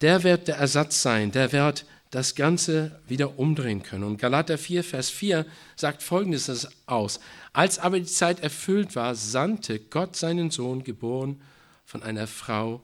[0.00, 4.04] der wird der Ersatz sein, der wird das Ganze wieder umdrehen können.
[4.04, 7.20] Und Galater 4, Vers 4 sagt folgendes aus.
[7.52, 11.40] Als aber die Zeit erfüllt war, sandte Gott seinen Sohn, geboren
[11.84, 12.82] von einer Frau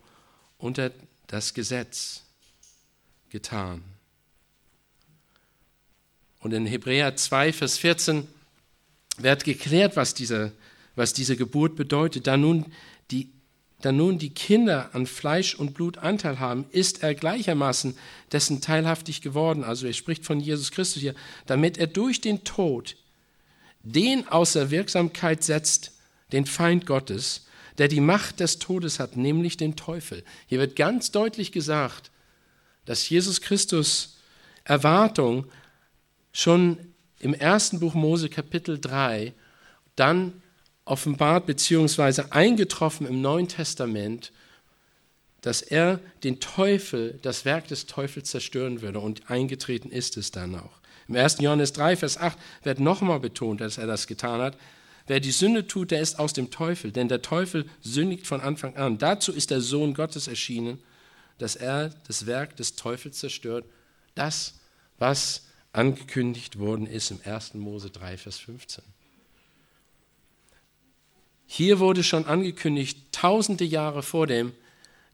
[0.59, 0.93] unter
[1.27, 2.26] das Gesetz
[3.31, 3.83] getan.
[6.41, 8.29] Und in Hebräer 2, Vers 14
[9.19, 10.53] wird geklärt, was diese,
[10.95, 12.27] was diese Geburt bedeutet.
[12.27, 12.67] Da nun,
[13.11, 13.31] die,
[13.81, 17.97] da nun die Kinder an Fleisch und Blut Anteil haben, ist er gleichermaßen
[18.33, 19.65] dessen teilhaftig geworden.
[19.65, 21.15] Also er spricht von Jesus Christus hier,
[21.47, 22.97] damit er durch den Tod
[23.83, 25.93] den außer Wirksamkeit setzt,
[26.33, 27.47] den Feind Gottes,
[27.79, 30.25] der die Macht des Todes hat, nämlich den Teufel.
[30.47, 32.11] Hier wird ganz deutlich gesagt,
[32.87, 34.17] dass Jesus Christus
[34.65, 35.47] Erwartung
[36.33, 36.79] schon
[37.19, 39.35] im ersten Buch Mose Kapitel 3
[39.95, 40.43] dann
[40.85, 42.25] offenbart bzw.
[42.31, 44.33] eingetroffen im Neuen Testament,
[45.41, 50.55] dass er den Teufel, das Werk des Teufels zerstören würde und eingetreten ist es dann
[50.55, 50.81] auch.
[51.09, 51.39] Im 1.
[51.41, 54.57] Johannes 3, Vers 8 wird nochmal betont, dass er das getan hat.
[55.07, 58.75] Wer die Sünde tut, der ist aus dem Teufel, denn der Teufel sündigt von Anfang
[58.77, 58.99] an.
[58.99, 60.81] Dazu ist der Sohn Gottes erschienen,
[61.39, 63.65] dass er das Werk des Teufels zerstört,
[64.15, 64.61] das,
[64.99, 67.55] was angekündigt worden ist im 1.
[67.55, 68.83] Mose 3, Vers 15.
[71.47, 74.53] Hier wurde schon angekündigt, tausende Jahre vor dem,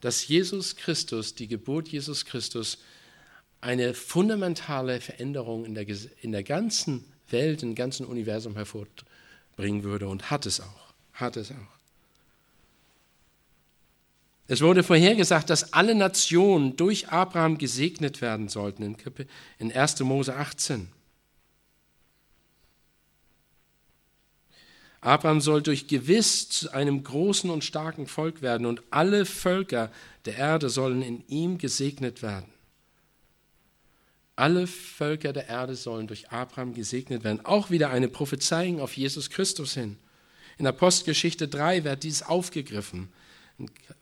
[0.01, 2.79] dass Jesus Christus, die Geburt Jesus Christus,
[3.61, 5.87] eine fundamentale Veränderung in der,
[6.21, 10.93] in der ganzen Welt, im ganzen Universum hervorbringen würde und hat es auch.
[11.13, 11.72] Hat es auch.
[14.53, 18.99] Es wurde vorhergesagt, dass alle Nationen durch Abraham gesegnet werden sollten
[19.59, 20.01] in 1.
[20.01, 20.89] Mose 18.
[25.01, 29.91] Abraham soll durch gewiss zu einem großen und starken Volk werden und alle Völker
[30.27, 32.53] der Erde sollen in ihm gesegnet werden.
[34.37, 37.43] Alle Völker der Erde sollen durch Abraham gesegnet werden.
[37.47, 39.97] Auch wieder eine Prophezeiung auf Jesus Christus hin.
[40.59, 43.09] In Apostelgeschichte 3 wird dies aufgegriffen.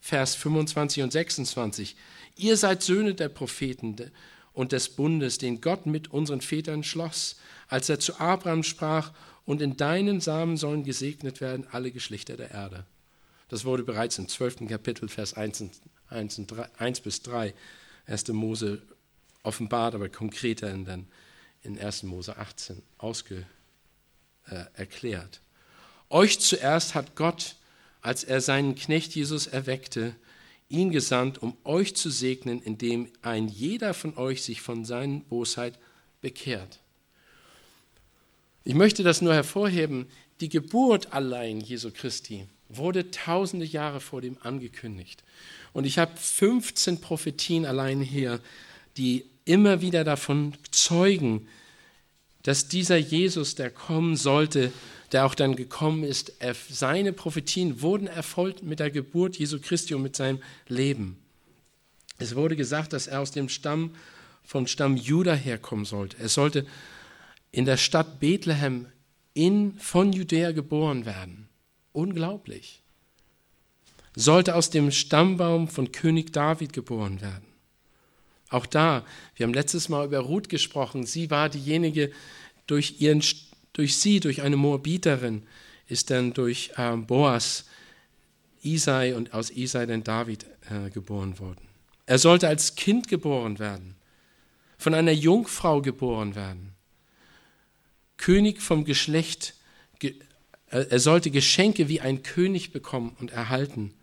[0.00, 1.96] Vers 25 und 26.
[2.36, 3.96] Ihr seid Söhne der Propheten
[4.52, 7.36] und des Bundes, den Gott mit unseren Vätern schloss,
[7.68, 9.12] als er zu Abraham sprach,
[9.46, 12.84] und in deinen Samen sollen gesegnet werden alle Geschlechter der Erde.
[13.48, 14.68] Das wurde bereits im 12.
[14.68, 15.64] Kapitel, Vers 1,
[16.08, 17.52] 1, 3, 1 bis 3,
[18.06, 18.28] 1.
[18.28, 18.80] Mose
[19.42, 21.06] offenbart, aber konkreter in, den,
[21.62, 22.04] in 1.
[22.04, 23.46] Mose 18 ausge,
[24.46, 25.40] äh, erklärt.
[26.10, 27.56] Euch zuerst hat Gott,
[28.02, 30.14] als er seinen Knecht Jesus erweckte,
[30.68, 35.78] ihn gesandt, um euch zu segnen, indem ein jeder von euch sich von seiner Bosheit
[36.20, 36.80] bekehrt.
[38.64, 40.06] Ich möchte das nur hervorheben,
[40.40, 45.24] die Geburt allein Jesu Christi wurde tausende Jahre vor dem angekündigt.
[45.72, 48.40] Und ich habe 15 Prophetien allein hier,
[48.96, 51.48] die immer wieder davon zeugen,
[52.42, 54.72] dass dieser Jesus, der kommen sollte,
[55.12, 56.32] der auch dann gekommen ist,
[56.70, 61.18] seine Prophetien wurden erfolgt mit der Geburt Jesu Christi und mit seinem Leben.
[62.18, 63.94] Es wurde gesagt, dass er aus dem Stamm
[64.44, 66.18] vom Stamm Juda herkommen sollte.
[66.18, 66.66] Er sollte
[67.50, 68.86] in der Stadt Bethlehem
[69.34, 71.48] in, von Judäa geboren werden.
[71.92, 72.82] Unglaublich.
[74.14, 77.49] Sollte aus dem Stammbaum von König David geboren werden.
[78.50, 82.10] Auch da, wir haben letztes Mal über Ruth gesprochen, sie war diejenige,
[82.66, 83.22] durch, ihren,
[83.72, 85.44] durch sie, durch eine Moabiterin,
[85.86, 87.64] ist dann durch ähm, Boas
[88.62, 91.66] Isai und aus Isai dann David äh, geboren worden.
[92.06, 93.94] Er sollte als Kind geboren werden,
[94.78, 96.72] von einer Jungfrau geboren werden.
[98.16, 99.54] König vom Geschlecht,
[100.66, 103.94] er sollte Geschenke wie ein König bekommen und erhalten.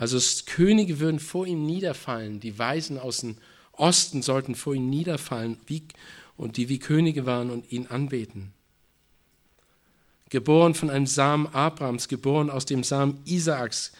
[0.00, 3.36] Also Könige würden vor ihm niederfallen, die Weisen aus dem
[3.72, 5.82] Osten sollten vor ihm niederfallen wie,
[6.38, 8.54] und die wie Könige waren und ihn anbeten.
[10.30, 13.92] Geboren von einem Samen Abrahams, geboren aus dem Samen Isaaks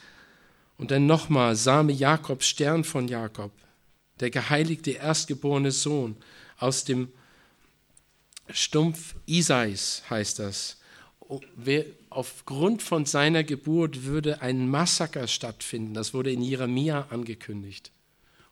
[0.79, 3.53] und dann nochmal Same Jakobs, Stern von Jakob,
[4.21, 6.17] der geheiligte erstgeborene Sohn
[6.57, 7.13] aus dem
[8.49, 10.79] Stumpf Isais heißt das.
[12.11, 15.95] Aufgrund von seiner Geburt würde ein Massaker stattfinden.
[15.95, 17.93] Das wurde in Jeremia angekündigt.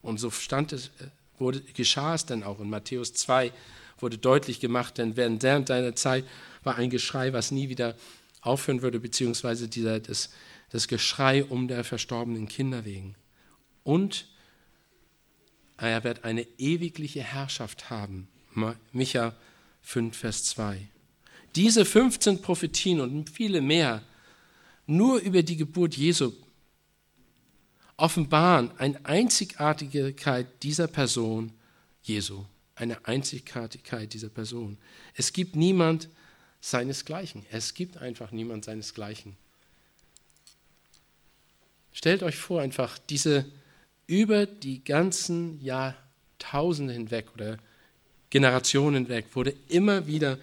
[0.00, 2.60] Und so stand es, äh, wurde, geschah es dann auch.
[2.60, 3.52] In Matthäus 2
[3.98, 6.24] wurde deutlich gemacht, denn während deiner Zeit
[6.62, 7.96] war ein Geschrei, was nie wieder
[8.42, 10.30] aufhören würde, beziehungsweise dieser, das,
[10.70, 13.16] das Geschrei um der verstorbenen Kinder wegen.
[13.82, 14.28] Und
[15.78, 18.28] er wird eine ewigliche Herrschaft haben.
[18.92, 19.34] Micha
[19.82, 20.88] 5, Vers 2.
[21.54, 24.02] Diese 15 Prophetien und viele mehr
[24.86, 26.32] nur über die Geburt Jesu
[27.98, 31.52] offenbaren eine Einzigartigkeit dieser Person
[32.02, 32.44] Jesu.
[32.74, 34.78] Eine Einzigartigkeit dieser Person.
[35.14, 36.08] Es gibt niemand
[36.60, 37.44] seinesgleichen.
[37.50, 39.36] Es gibt einfach niemand seinesgleichen.
[41.92, 43.44] Stellt euch vor, einfach diese
[44.06, 47.58] über die ganzen Jahrtausende hinweg oder
[48.30, 50.38] Generationen hinweg wurde immer wieder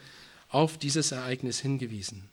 [0.55, 2.29] auf dieses Ereignis hingewiesen.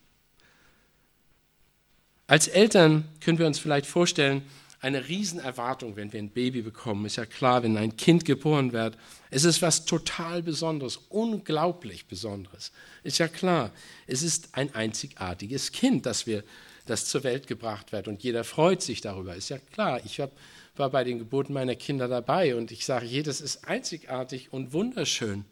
[2.28, 4.42] Als Eltern können wir uns vielleicht vorstellen,
[4.80, 7.04] eine Riesenerwartung, wenn wir ein Baby bekommen.
[7.04, 8.96] Ist ja klar, wenn ein Kind geboren wird,
[9.30, 12.70] es ist was total Besonderes, unglaublich Besonderes.
[13.02, 13.72] Ist ja klar,
[14.06, 16.44] es ist ein einzigartiges Kind, das, wir,
[16.87, 19.35] das zur Welt gebracht wird und jeder freut sich darüber.
[19.35, 20.30] Ist ja klar, ich hab,
[20.76, 25.44] war bei den Geburten meiner Kinder dabei und ich sage, jedes ist einzigartig und wunderschön.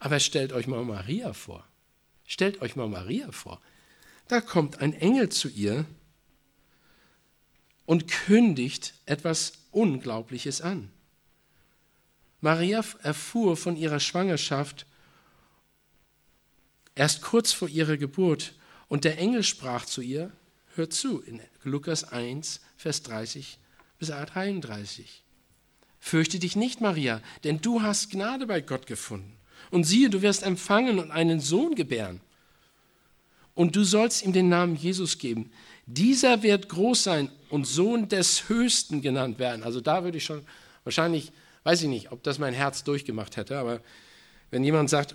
[0.00, 1.64] Aber stellt euch mal Maria vor.
[2.34, 3.60] Stellt euch mal Maria vor.
[4.26, 5.86] Da kommt ein Engel zu ihr
[7.86, 10.90] und kündigt etwas Unglaubliches an.
[12.40, 14.84] Maria erfuhr von ihrer Schwangerschaft
[16.96, 18.56] erst kurz vor ihrer Geburt
[18.88, 20.32] und der Engel sprach zu ihr,
[20.74, 23.60] hört zu, in Lukas 1, Vers 30
[24.00, 25.22] bis 33.
[26.00, 29.38] Fürchte dich nicht, Maria, denn du hast Gnade bei Gott gefunden.
[29.70, 32.20] Und siehe, du wirst empfangen und einen Sohn gebären.
[33.54, 35.50] Und du sollst ihm den Namen Jesus geben.
[35.86, 39.62] Dieser wird groß sein und Sohn des Höchsten genannt werden.
[39.62, 40.42] Also da würde ich schon
[40.82, 41.30] wahrscheinlich,
[41.62, 43.80] weiß ich nicht, ob das mein Herz durchgemacht hätte, aber
[44.50, 45.14] wenn jemand sagt,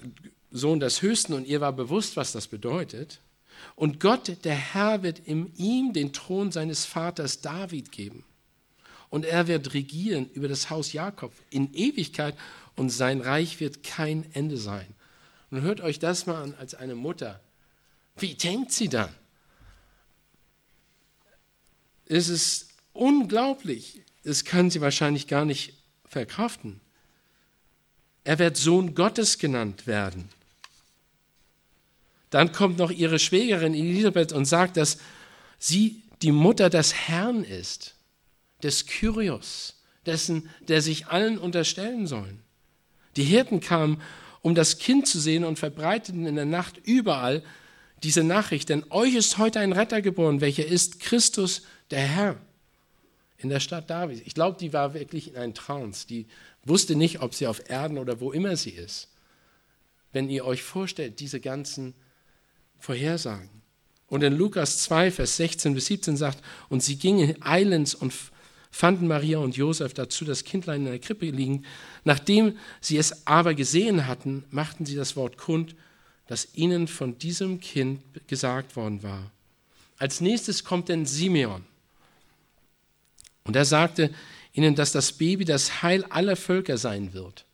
[0.51, 3.19] Sohn des Höchsten und ihr war bewusst, was das bedeutet,
[3.75, 8.23] und Gott, der Herr, wird ihm den Thron seines Vaters David geben.
[9.09, 12.35] Und er wird regieren über das Haus Jakob in Ewigkeit
[12.79, 14.87] und sein Reich wird kein Ende sein.
[15.51, 17.41] Und hört euch das mal an als eine Mutter.
[18.15, 19.13] Wie denkt sie dann?
[22.05, 24.01] Es ist unglaublich.
[24.23, 25.73] Das kann sie wahrscheinlich gar nicht
[26.05, 26.79] verkraften.
[28.23, 30.29] Er wird Sohn Gottes genannt werden.
[32.29, 34.99] Dann kommt noch ihre Schwägerin Elisabeth und sagt, dass
[35.57, 37.95] sie die Mutter des Herrn ist,
[38.63, 42.41] des Kyrios, dessen, der sich allen unterstellen sollen.
[43.15, 44.01] Die Hirten kamen,
[44.41, 47.43] um das Kind zu sehen und verbreiteten in der Nacht überall,
[48.03, 52.35] diese Nachricht, denn euch ist heute ein Retter geboren, welcher ist Christus, der Herr,
[53.37, 54.25] in der Stadt David.
[54.25, 56.07] Ich glaube, die war wirklich in einem Trance.
[56.07, 56.27] Die
[56.63, 59.09] wusste nicht, ob sie auf Erden oder wo immer sie ist.
[60.11, 61.93] Wenn ihr euch vorstellt, diese ganzen
[62.79, 63.49] Vorhersagen.
[64.07, 68.13] Und in Lukas 2, Vers 16 bis 17 sagt, und sie gingen eilends und
[68.71, 71.65] fanden Maria und Josef dazu das Kindlein in der Krippe liegen.
[72.03, 75.75] Nachdem sie es aber gesehen hatten, machten sie das Wort kund,
[76.27, 79.31] das ihnen von diesem Kind gesagt worden war.
[79.97, 81.65] Als nächstes kommt denn Simeon.
[83.43, 84.13] Und er sagte
[84.53, 87.45] ihnen, dass das Baby das Heil aller Völker sein wird.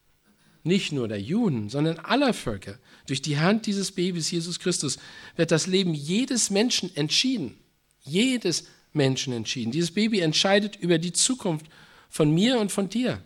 [0.64, 2.78] Nicht nur der Juden, sondern aller Völker.
[3.08, 4.98] Durch die Hand dieses Babys, Jesus Christus,
[5.36, 7.56] wird das Leben jedes Menschen entschieden.
[8.02, 9.72] Jedes Menschen entschieden.
[9.72, 11.66] Dieses Baby entscheidet über die Zukunft
[12.10, 13.22] von mir und von dir.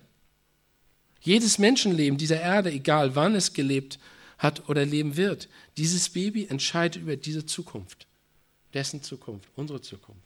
[1.21, 3.99] Jedes Menschenleben dieser Erde, egal wann es gelebt
[4.37, 8.07] hat oder leben wird, dieses Baby entscheidet über diese Zukunft.
[8.73, 10.23] Dessen Zukunft, unsere Zukunft.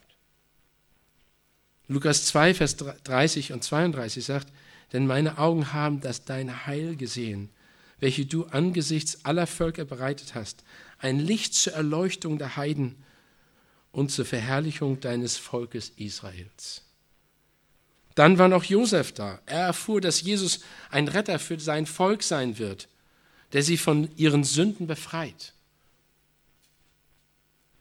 [1.87, 4.53] Lukas 2, Vers 30 und 32 sagt,
[4.93, 7.49] denn meine Augen haben das dein Heil gesehen,
[7.99, 10.63] welche du angesichts aller Völker bereitet hast,
[10.99, 12.95] ein Licht zur Erleuchtung der Heiden
[13.93, 16.81] und zur Verherrlichung deines Volkes Israels.
[18.15, 19.39] Dann war noch Josef da.
[19.45, 22.89] Er erfuhr, dass Jesus ein Retter für sein Volk sein wird,
[23.53, 25.53] der sie von ihren Sünden befreit.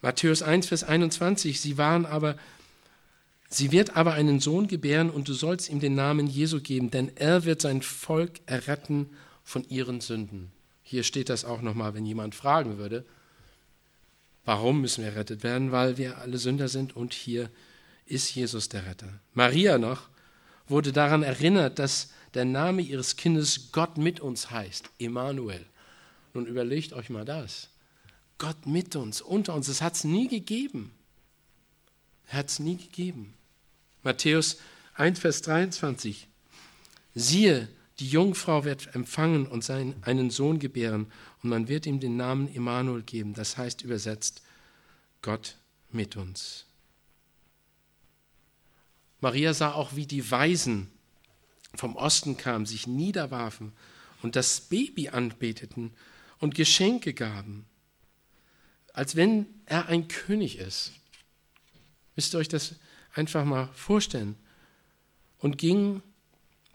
[0.01, 2.37] Matthäus 1, Vers 21, sie waren aber
[3.48, 7.12] Sie wird aber einen Sohn gebären und du sollst ihm den Namen Jesu geben, denn
[7.16, 9.11] er wird sein Volk erretten
[9.44, 10.51] von ihren Sünden.
[10.83, 13.05] Hier steht das auch nochmal, wenn jemand fragen würde,
[14.44, 15.72] warum müssen wir errettet werden?
[15.72, 17.50] Weil wir alle Sünder sind und hier
[18.07, 19.20] ist Jesus der Retter.
[19.35, 20.09] Maria noch
[20.68, 25.64] wurde daran erinnert, dass der Name ihres Kindes Gott mit uns heißt, Immanuel.
[26.35, 27.68] Nun überlegt euch mal das.
[28.38, 30.92] Gott mit uns, unter uns, das hat es nie gegeben.
[32.28, 33.35] Hat es nie gegeben.
[34.02, 34.59] Matthäus
[34.94, 36.28] 1, Vers 23.
[37.14, 37.68] Siehe,
[38.03, 41.07] die Jungfrau wird empfangen und seinen, einen Sohn gebären
[41.41, 43.33] und man wird ihm den Namen Immanuel geben.
[43.33, 44.43] Das heißt übersetzt,
[45.23, 45.57] Gott
[45.93, 46.67] mit uns.
[49.21, 50.91] Maria sah auch, wie die Weisen
[51.77, 53.73] vom Osten kamen, sich niederwarfen
[54.23, 55.93] und das Baby anbeteten
[56.41, 57.67] und Geschenke gaben,
[58.93, 60.91] als wenn er ein König ist.
[62.17, 62.75] Wisst ihr euch das
[63.15, 64.35] einfach mal vorstellen.
[65.38, 66.03] Und gingen,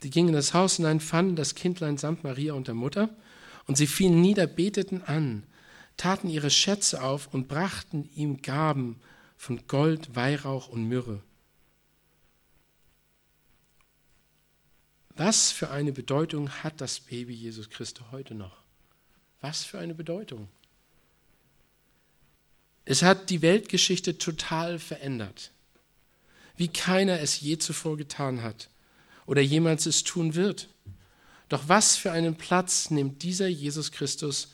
[0.01, 3.09] sie gingen in das Haus hinein, fanden das Kindlein samt Maria und der Mutter,
[3.65, 5.43] und sie fielen nieder, beteten an,
[5.97, 8.99] taten ihre Schätze auf und brachten ihm Gaben
[9.35, 11.21] von Gold, Weihrauch und Myrrhe.
[15.15, 18.63] Was für eine Bedeutung hat das Baby Jesus Christus heute noch?
[19.41, 20.47] Was für eine Bedeutung?
[22.85, 25.51] Es hat die Weltgeschichte total verändert
[26.57, 28.69] wie keiner es je zuvor getan hat
[29.27, 30.69] oder jemals es tun wird.
[31.49, 34.51] Doch was für einen Platz nimmt dieser Jesus Christus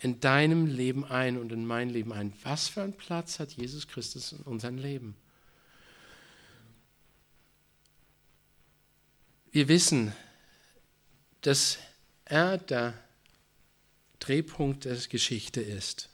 [0.00, 2.32] in deinem Leben ein und in mein Leben ein?
[2.44, 5.16] Was für einen Platz hat Jesus Christus in unserem Leben?
[9.50, 10.12] Wir wissen,
[11.40, 11.78] dass
[12.24, 12.94] er der
[14.20, 16.08] Drehpunkt der Geschichte ist.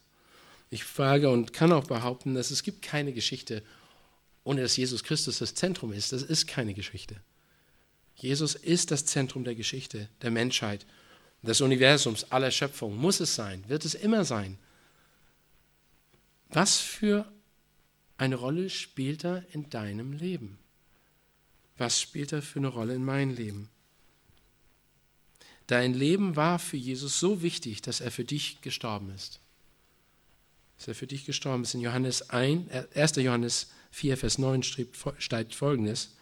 [0.71, 3.63] Ich frage und kann auch behaupten, dass es gibt keine Geschichte
[4.49, 6.13] ohne dass Jesus Christus das Zentrum ist.
[6.13, 7.17] Das ist keine Geschichte.
[8.19, 10.85] Jesus ist das Zentrum der Geschichte, der Menschheit,
[11.43, 12.97] des Universums, aller Schöpfung.
[12.97, 14.59] Muss es sein, wird es immer sein.
[16.51, 17.31] Was für
[18.17, 20.59] eine Rolle spielt er in deinem Leben?
[21.77, 23.69] Was spielt er für eine Rolle in meinem Leben?
[25.69, 29.39] Dein Leben war für Jesus so wichtig, dass er für dich gestorben ist.
[30.79, 31.75] Dass er für dich gestorben ist.
[31.75, 33.17] In Johannes 1, 1.
[33.17, 36.17] Johannes 4, Vers 9 steht folgendes.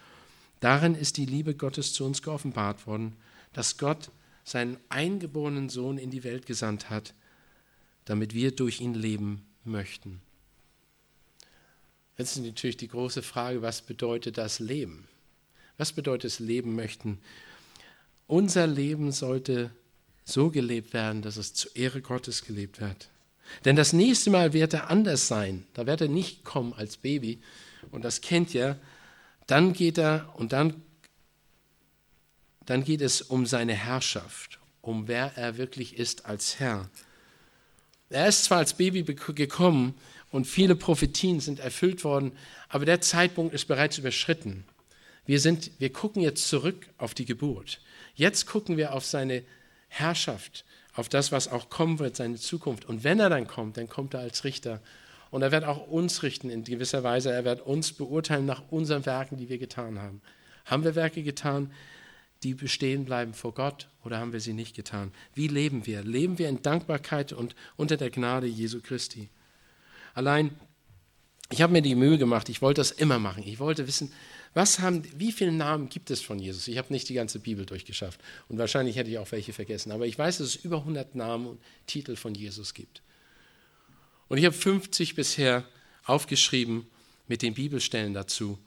[0.61, 3.17] Darin ist die Liebe Gottes zu uns geoffenbart worden,
[3.53, 4.11] dass Gott
[4.45, 7.15] seinen eingeborenen Sohn in die Welt gesandt hat,
[8.05, 10.21] damit wir durch ihn leben möchten.
[12.17, 15.07] Jetzt ist natürlich die große Frage, was bedeutet das Leben?
[15.77, 17.19] Was bedeutet es Leben möchten?
[18.27, 19.71] Unser Leben sollte
[20.25, 23.11] so gelebt werden, dass es zur Ehre Gottes gelebt wird.
[23.65, 25.67] Denn das nächste Mal wird er anders sein.
[25.75, 27.41] Da wird er nicht kommen als Baby.
[27.93, 28.79] Und das kennt ihr.
[29.47, 30.83] Dann geht er und dann,
[32.65, 36.89] dann geht es um seine Herrschaft, um wer er wirklich ist als Herr.
[38.11, 39.95] Er ist zwar als Baby gekommen
[40.31, 42.33] und viele Prophetien sind erfüllt worden,
[42.69, 44.65] aber der Zeitpunkt ist bereits überschritten.
[45.25, 47.81] Wir, sind, wir gucken jetzt zurück auf die Geburt.
[48.15, 49.43] Jetzt gucken wir auf seine
[49.89, 52.85] Herrschaft, auf das, was auch kommen wird, seine Zukunft.
[52.85, 54.81] Und wenn er dann kommt, dann kommt er als Richter.
[55.31, 57.33] Und er wird auch uns richten in gewisser Weise.
[57.33, 60.23] Er wird uns beurteilen nach unseren Werken, die wir getan haben.
[60.65, 61.71] Haben wir Werke getan,
[62.43, 65.13] die bestehen bleiben vor Gott oder haben wir sie nicht getan?
[65.35, 66.03] Wie leben wir?
[66.03, 69.31] Leben wir in Dankbarkeit und unter der Gnade Jesu Christi?
[70.15, 70.51] Allein,
[71.51, 73.43] ich habe mir die Mühe gemacht, ich wollte das immer machen.
[73.47, 74.13] Ich wollte wissen,
[74.55, 76.67] was haben, wie viele Namen gibt es von Jesus?
[76.69, 80.07] Ich habe nicht die ganze Bibel durchgeschafft und wahrscheinlich hätte ich auch welche vergessen, aber
[80.07, 83.03] ich weiß, dass es über 100 Namen und Titel von Jesus gibt.
[84.29, 85.65] Und ich habe 50 bisher
[86.05, 86.87] aufgeschrieben
[87.29, 88.59] mit den Bibelstellen dazu.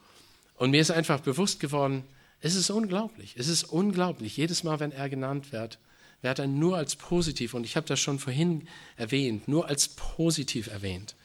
[0.55, 2.03] Und mir ist einfach bewusst geworden,
[2.41, 4.37] es ist unglaublich, es ist unglaublich.
[4.37, 5.77] Jedes Mal, wenn er genannt wird,
[6.21, 10.67] wird er nur als positiv, und ich habe das schon vorhin erwähnt, nur als positiv
[10.67, 11.15] erwähnt.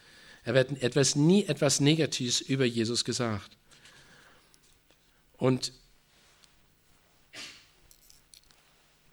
[0.45, 3.57] Er wird etwas, nie etwas Negatives über Jesus gesagt.
[5.37, 5.72] Und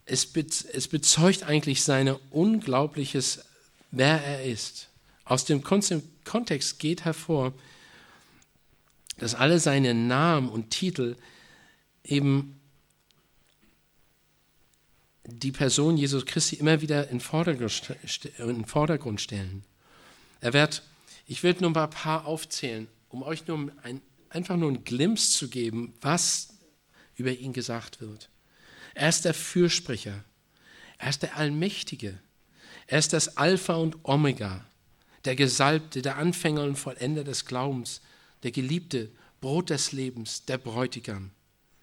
[0.06, 3.46] es, bezeugt eigentlich sein unglaubliches,
[3.92, 4.91] wer er ist.
[5.32, 7.54] Aus dem Kontext geht hervor,
[9.18, 11.16] dass alle seine Namen und Titel
[12.04, 12.60] eben
[15.24, 19.64] die Person Jesus Christi immer wieder in den Vordergrund stellen.
[20.42, 20.84] Er wird,
[21.28, 25.48] ich will nur ein paar aufzählen, um euch nur ein, einfach nur einen Glimps zu
[25.48, 26.50] geben, was
[27.16, 28.30] über ihn gesagt wird.
[28.96, 30.26] Er ist der Fürsprecher.
[30.98, 32.20] Er ist der Allmächtige.
[32.86, 34.66] Er ist das Alpha und Omega,
[35.26, 38.02] der Gesalbte, der Anfänger und Vollender des Glaubens,
[38.44, 39.10] der Geliebte,
[39.40, 41.32] Brot des Lebens, der Bräutigam,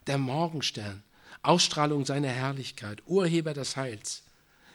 [0.06, 1.02] der Morgenstern,
[1.42, 4.22] Ausstrahlung seiner Herrlichkeit, Urheber des Heils.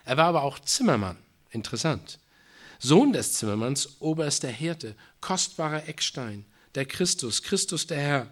[0.05, 1.17] Er war aber auch Zimmermann,
[1.51, 2.19] interessant.
[2.79, 6.45] Sohn des Zimmermanns, oberster Hirte, kostbarer Eckstein,
[6.75, 8.27] der Christus, Christus der Herr,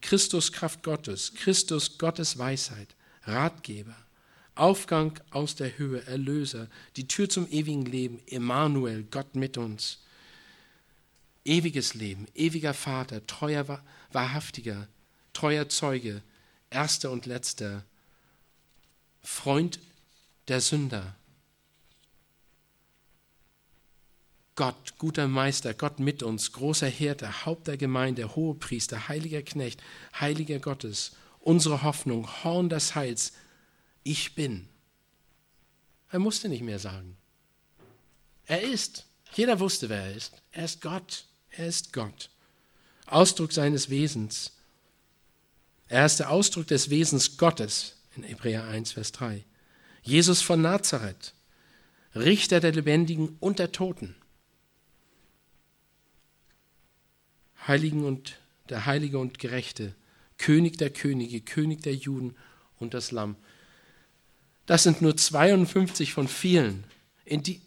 [0.00, 3.96] Christus Kraft Gottes, Christus Gottes Weisheit, Ratgeber,
[4.56, 10.02] Aufgang aus der Höhe, Erlöser, die Tür zum ewigen Leben, Emmanuel, Gott mit uns.
[11.44, 13.80] Ewiges Leben, ewiger Vater, treuer,
[14.10, 14.88] wahrhaftiger,
[15.32, 16.22] treuer Zeuge,
[16.70, 17.84] erster und letzter,
[19.22, 19.78] Freund
[20.48, 21.14] der Sünder,
[24.56, 29.82] Gott, guter Meister, Gott mit uns, großer Hirte, Haupt der Gemeinde, Hohepriester, heiliger Knecht,
[30.18, 33.34] heiliger Gottes, unsere Hoffnung, Horn des Heils,
[34.06, 34.68] ich bin.
[36.10, 37.16] Er musste nicht mehr sagen.
[38.46, 39.06] Er ist.
[39.34, 40.40] Jeder wusste, wer er ist.
[40.52, 41.24] Er ist Gott.
[41.50, 42.30] Er ist Gott.
[43.06, 44.52] Ausdruck seines Wesens.
[45.88, 49.44] Er ist der Ausdruck des Wesens Gottes in Hebräer 1, Vers 3.
[50.02, 51.34] Jesus von Nazareth,
[52.14, 54.14] Richter der Lebendigen und der Toten.
[57.66, 58.38] Heiligen und
[58.68, 59.94] der Heilige und Gerechte,
[60.38, 62.36] König der Könige, König der Juden
[62.78, 63.36] und das Lamm.
[64.66, 66.84] Das sind nur 52 von vielen.
[67.28, 67.60] Die,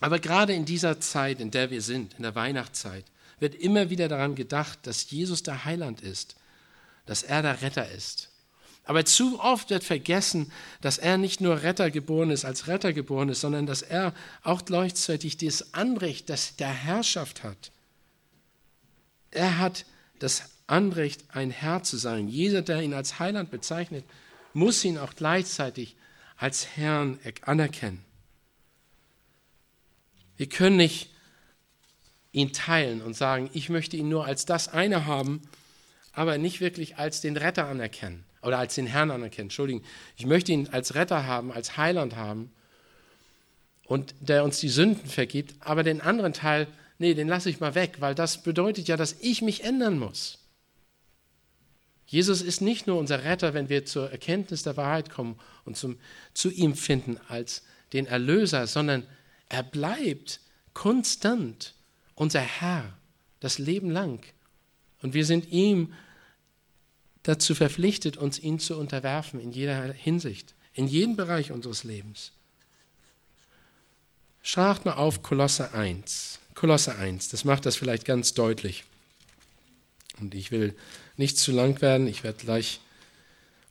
[0.00, 3.04] aber gerade in dieser Zeit, in der wir sind, in der Weihnachtszeit,
[3.38, 6.36] wird immer wieder daran gedacht, dass Jesus der Heiland ist,
[7.06, 8.30] dass er der Retter ist.
[8.84, 13.28] Aber zu oft wird vergessen, dass er nicht nur Retter geboren ist, als Retter geboren
[13.28, 17.72] ist, sondern dass er auch gleichzeitig das Anrecht das der Herrschaft hat.
[19.32, 19.86] Er hat
[20.20, 22.28] das Anrecht, ein Herr zu sein.
[22.28, 24.04] Jeder, der ihn als Heiland bezeichnet,
[24.56, 25.96] muss ihn auch gleichzeitig
[26.36, 28.04] als Herrn anerkennen.
[30.36, 31.10] Wir können nicht
[32.32, 35.42] ihn teilen und sagen, ich möchte ihn nur als das eine haben,
[36.12, 39.46] aber nicht wirklich als den Retter anerkennen oder als den Herrn anerkennen.
[39.46, 39.84] Entschuldigung,
[40.16, 42.50] ich möchte ihn als Retter haben, als Heiland haben
[43.84, 46.66] und der uns die Sünden vergibt, aber den anderen Teil
[46.98, 50.38] nee, den lasse ich mal weg, weil das bedeutet ja, dass ich mich ändern muss.
[52.06, 55.98] Jesus ist nicht nur unser Retter, wenn wir zur Erkenntnis der Wahrheit kommen und zum,
[56.34, 59.06] zu ihm finden als den Erlöser, sondern
[59.48, 60.40] er bleibt
[60.72, 61.74] konstant
[62.14, 62.96] unser Herr
[63.40, 64.24] das Leben lang.
[65.02, 65.92] Und wir sind ihm
[67.22, 72.32] dazu verpflichtet, uns ihm zu unterwerfen in jeder Hinsicht, in jedem Bereich unseres Lebens.
[74.42, 76.38] Schlagt mal auf Kolosse 1.
[76.54, 78.84] Kolosse 1, das macht das vielleicht ganz deutlich.
[80.20, 80.74] Und ich will
[81.16, 82.80] nicht zu lang werden, ich werde gleich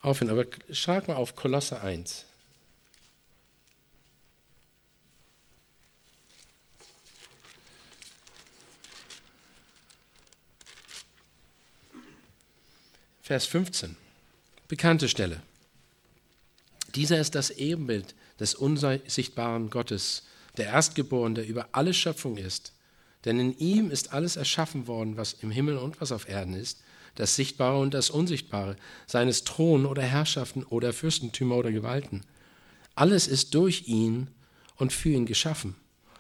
[0.02, 2.26] aufhören, aber schlag mal auf Kolosse 1.
[13.22, 13.98] Vers 15.
[14.68, 15.41] Bekannte Stelle.
[16.93, 20.24] Dieser ist das Ebenbild des unsichtbaren Gottes,
[20.58, 22.72] der Erstgeborene, der über alle Schöpfung ist.
[23.26, 26.80] Denn in ihm ist alles erschaffen worden, was im Himmel und was auf Erden ist,
[27.16, 28.76] das Sichtbare und das Unsichtbare,
[29.07, 32.24] seines Thron oder Herrschaften oder Fürstentümer oder Gewalten.
[32.93, 34.30] Alles ist durch ihn
[34.76, 35.76] und für ihn geschaffen.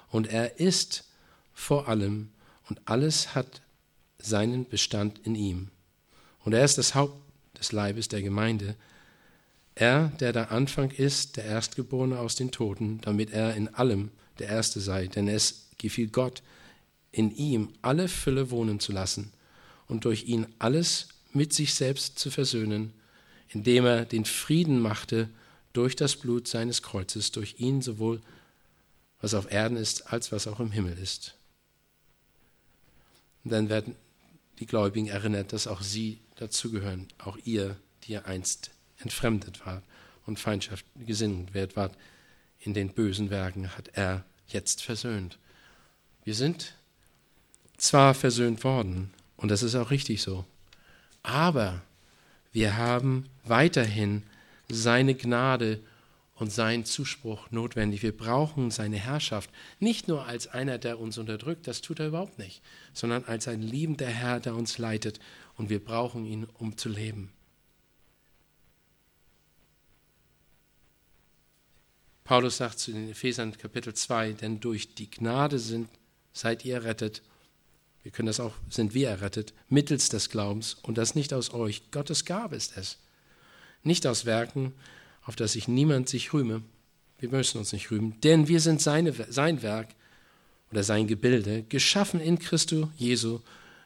[0.09, 1.05] Und er ist
[1.53, 2.29] vor allem
[2.69, 3.61] und alles hat
[4.17, 5.69] seinen Bestand in ihm.
[6.43, 7.21] Und er ist das Haupt
[7.59, 8.75] des Leibes der Gemeinde.
[9.75, 14.47] Er, der der Anfang ist, der Erstgeborene aus den Toten, damit er in allem der
[14.47, 15.07] Erste sei.
[15.07, 16.41] Denn es gefiel Gott,
[17.11, 19.31] in ihm alle Fülle wohnen zu lassen
[19.87, 22.93] und durch ihn alles mit sich selbst zu versöhnen,
[23.49, 25.29] indem er den Frieden machte
[25.73, 28.21] durch das Blut seines Kreuzes, durch ihn sowohl
[29.21, 31.35] was auf Erden ist, als was auch im Himmel ist.
[33.43, 33.95] Und dann werden
[34.59, 39.83] die Gläubigen erinnert, dass auch sie dazugehören, auch ihr, die ihr einst entfremdet wart
[40.25, 41.95] und Feindschaft gesinnt wert wart,
[42.59, 45.37] in den bösen Werken hat er jetzt versöhnt.
[46.23, 46.75] Wir sind
[47.77, 50.45] zwar versöhnt worden, und das ist auch richtig so,
[51.23, 51.81] aber
[52.51, 54.23] wir haben weiterhin
[54.69, 55.79] seine Gnade
[56.35, 58.03] und seinen Zuspruch notwendig.
[58.03, 62.39] Wir brauchen seine Herrschaft nicht nur als einer, der uns unterdrückt, das tut er überhaupt
[62.39, 62.61] nicht,
[62.93, 65.19] sondern als ein liebender Herr, der uns leitet
[65.57, 67.31] und wir brauchen ihn, um zu leben.
[72.25, 75.89] Paulus sagt zu den Ephesern Kapitel 2, denn durch die Gnade sind,
[76.33, 77.21] seid ihr errettet.
[78.05, 81.89] Wir können das auch, sind wir errettet, mittels des Glaubens und das nicht aus euch.
[81.89, 82.99] Gottes Gabe ist es.
[83.81, 84.73] Nicht aus Werken,
[85.23, 86.61] auf dass sich niemand sich rühme.
[87.17, 89.87] Wir müssen uns nicht rühmen, denn wir sind seine, sein Werk
[90.69, 93.39] oder sein Gebilde, geschaffen in Christo Jesu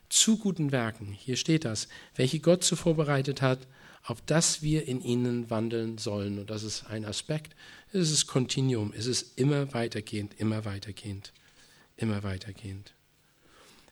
[0.09, 1.13] zu guten Werken.
[1.13, 3.67] Hier steht das, welche Gott zuvor bereitet hat,
[4.03, 6.39] auf dass wir in ihnen wandeln sollen.
[6.39, 7.55] Und das ist ein Aspekt.
[7.93, 8.91] Es ist Kontinuum.
[8.93, 11.31] Es ist immer weitergehend, immer weitergehend,
[11.95, 12.93] immer weitergehend.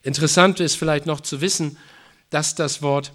[0.02, 1.76] Interessant ist vielleicht noch zu wissen,
[2.30, 3.12] dass das Wort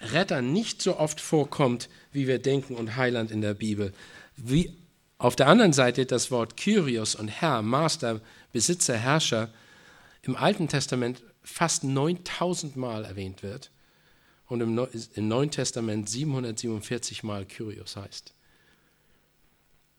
[0.00, 3.92] Retter nicht so oft vorkommt, wie wir denken, und Heiland in der Bibel.
[4.36, 4.76] Wie
[5.18, 8.20] auf der anderen Seite das Wort Kyrios und Herr, Master,
[8.52, 9.50] Besitzer, Herrscher
[10.22, 13.70] im Alten Testament fast 9000 Mal erwähnt wird
[14.48, 14.74] und im,
[15.28, 18.32] Neuen Testament 747 Mal Kyrios heißt.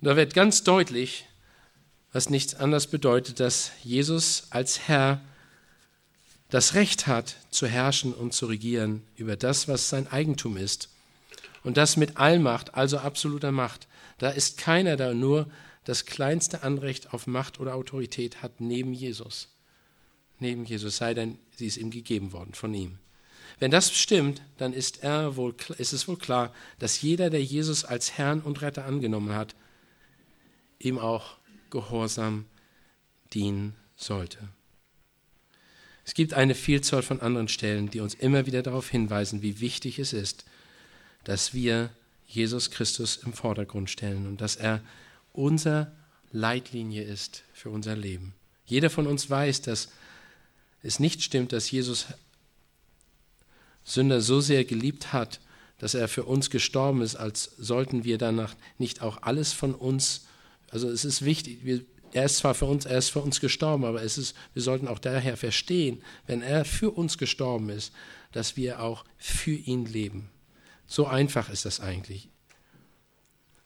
[0.01, 1.25] Da wird ganz deutlich,
[2.11, 5.21] was nichts anderes bedeutet, dass Jesus als Herr
[6.49, 10.89] das Recht hat, zu herrschen und zu regieren über das, was sein Eigentum ist.
[11.63, 13.87] Und das mit Allmacht, also absoluter Macht.
[14.17, 15.47] Da ist keiner, der nur
[15.83, 19.49] das kleinste Anrecht auf Macht oder Autorität hat, neben Jesus.
[20.39, 22.99] Neben Jesus, sei denn, sie ist ihm gegeben worden von ihm.
[23.59, 27.83] Wenn das stimmt, dann ist, er wohl, ist es wohl klar, dass jeder, der Jesus
[27.83, 29.55] als Herrn und Retter angenommen hat,
[30.79, 31.37] ihm auch
[31.69, 32.45] gehorsam
[33.33, 34.49] dienen sollte.
[36.07, 39.99] Es gibt eine Vielzahl von anderen Stellen, die uns immer wieder darauf hinweisen, wie wichtig
[39.99, 40.45] es ist,
[41.25, 41.89] dass wir
[42.25, 44.81] Jesus Christus im Vordergrund stellen und dass er
[45.33, 45.91] unser
[46.31, 48.33] Leitlinie ist für unser Leben.
[48.65, 49.89] Jeder von uns weiß, dass
[50.81, 52.05] es nicht stimmt, dass Jesus
[53.83, 55.41] Sünder so sehr geliebt hat,
[55.77, 60.25] dass er für uns gestorben ist, als sollten wir danach nicht auch alles von uns,
[60.69, 61.83] also es ist wichtig, wir
[62.13, 64.87] er ist zwar für uns, er ist für uns gestorben, aber es ist, wir sollten
[64.87, 67.93] auch daher verstehen, wenn er für uns gestorben ist,
[68.31, 70.29] dass wir auch für ihn leben.
[70.85, 72.29] So einfach ist das eigentlich.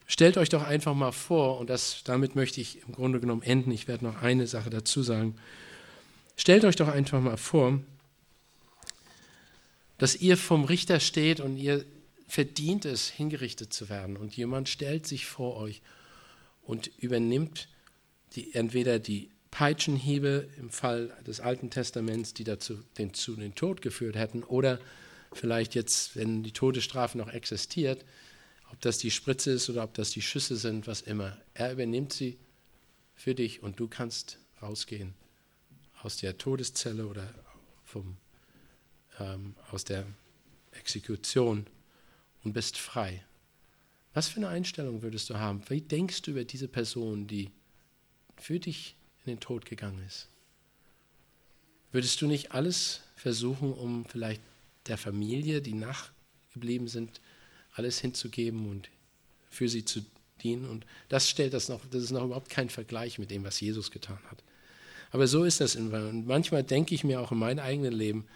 [0.06, 3.70] Stellt euch doch einfach mal vor, und das, damit möchte ich im Grunde genommen enden,
[3.70, 5.36] ich werde noch eine Sache dazu sagen.
[6.36, 7.80] Stellt euch doch einfach mal vor,
[9.98, 11.84] dass ihr vom Richter steht und ihr
[12.26, 14.16] verdient es, hingerichtet zu werden.
[14.16, 15.80] Und jemand stellt sich vor euch
[16.62, 17.68] und übernimmt
[18.36, 23.82] die, entweder die Peitschenhiebe im Fall des Alten Testaments, die dazu den, zu den Tod
[23.82, 24.80] geführt hätten, oder
[25.32, 28.04] vielleicht jetzt, wenn die Todesstrafe noch existiert,
[28.70, 31.36] ob das die Spritze ist oder ob das die Schüsse sind, was immer.
[31.54, 32.38] Er übernimmt sie
[33.14, 35.14] für dich und du kannst rausgehen
[36.02, 37.32] aus der Todeszelle oder
[37.84, 38.16] vom,
[39.20, 40.06] ähm, aus der
[40.72, 41.66] Exekution
[42.42, 43.22] und bist frei.
[44.14, 45.62] Was für eine Einstellung würdest du haben?
[45.68, 47.50] Wie denkst du über diese Person, die
[48.42, 50.28] für dich in den Tod gegangen ist.
[51.92, 54.40] Würdest du nicht alles versuchen, um vielleicht
[54.86, 57.20] der Familie, die nachgeblieben sind,
[57.74, 58.88] alles hinzugeben und
[59.48, 60.04] für sie zu
[60.42, 60.68] dienen?
[60.68, 63.90] Und das stellt das noch, das ist noch überhaupt kein Vergleich mit dem, was Jesus
[63.90, 64.42] getan hat.
[65.12, 65.76] Aber so ist das.
[65.76, 68.26] Und manchmal denke ich mir auch in meinem eigenen Leben,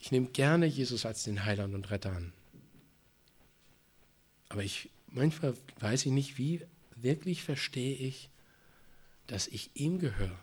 [0.00, 2.32] ich nehme gerne Jesus als den Heiland und Retter an.
[4.50, 6.60] Aber ich, manchmal weiß ich nicht, wie
[6.94, 8.28] wirklich verstehe ich,
[9.28, 10.38] dass ich ihm gehöre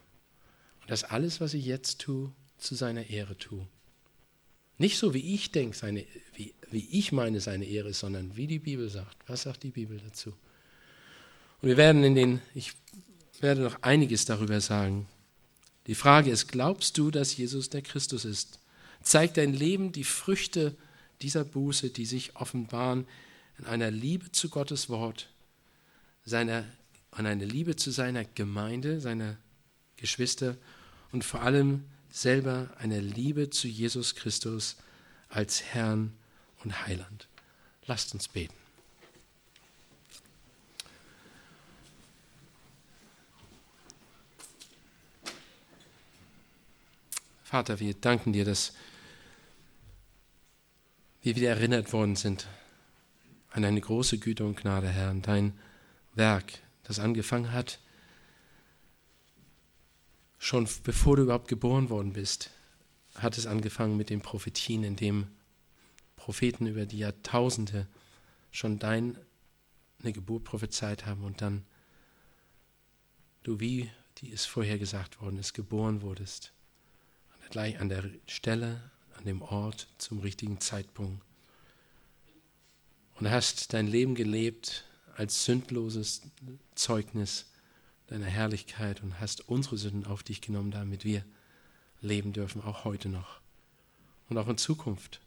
[0.81, 3.67] und dass alles, was ich jetzt tue, zu seiner Ehre tue.
[4.77, 8.47] Nicht so, wie ich denke, seine, wie, wie ich meine, seine Ehre ist, sondern wie
[8.47, 9.17] die Bibel sagt.
[9.27, 10.33] Was sagt die Bibel dazu?
[11.61, 12.73] Und wir werden in den, ich
[13.39, 15.07] werde noch einiges darüber sagen.
[15.87, 18.59] Die Frage ist, glaubst du, dass Jesus der Christus ist?
[19.01, 20.75] Zeigt dein Leben die Früchte
[21.21, 23.07] dieser Buße, die sich offenbaren
[23.57, 25.29] in einer Liebe zu Gottes Wort,
[26.25, 26.65] seiner,
[27.15, 29.37] an eine Liebe zu seiner Gemeinde, seiner
[29.97, 30.57] Geschwister
[31.11, 34.75] und vor allem selber eine Liebe zu Jesus Christus
[35.29, 36.13] als Herrn
[36.63, 37.27] und Heiland.
[37.87, 38.55] Lasst uns beten.
[47.43, 48.73] Vater, wir danken dir, dass
[51.21, 52.47] wir wieder erinnert worden sind
[53.51, 55.57] an deine große Güte und Gnade, Herr, an dein
[56.13, 57.79] Werk, das angefangen hat,
[60.37, 62.51] schon bevor du überhaupt geboren worden bist,
[63.15, 65.27] hat es angefangen mit den Prophetien, in dem
[66.15, 67.87] Propheten über die Jahrtausende
[68.51, 69.15] schon deine
[70.01, 71.65] Geburt prophezeit haben und dann
[73.43, 76.53] du, wie die es vorher gesagt worden ist, geboren wurdest
[77.49, 78.81] gleich an der Stelle,
[79.17, 81.23] an dem Ort, zum richtigen Zeitpunkt.
[83.15, 84.83] Und hast dein Leben gelebt
[85.15, 86.21] als sündloses
[86.75, 87.45] Zeugnis
[88.07, 91.23] deiner Herrlichkeit und hast unsere Sünden auf dich genommen, damit wir
[92.01, 93.39] leben dürfen, auch heute noch
[94.29, 95.21] und auch in Zukunft.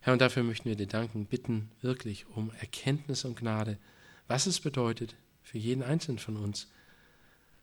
[0.00, 3.78] Herr, und dafür möchten wir dir danken, bitten wirklich um Erkenntnis und Gnade,
[4.28, 6.68] was es bedeutet für jeden Einzelnen von uns,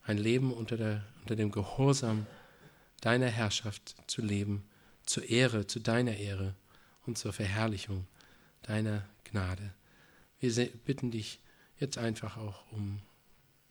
[0.06, 2.26] ein Leben unter, der, unter dem Gehorsam
[3.00, 4.66] deiner Herrschaft zu leben,
[5.06, 6.56] zur Ehre, zu deiner Ehre
[7.06, 8.08] und zur Verherrlichung
[8.64, 9.74] deiner Gnade.
[10.40, 10.52] Wir
[10.86, 11.40] bitten dich
[11.78, 13.02] jetzt einfach auch um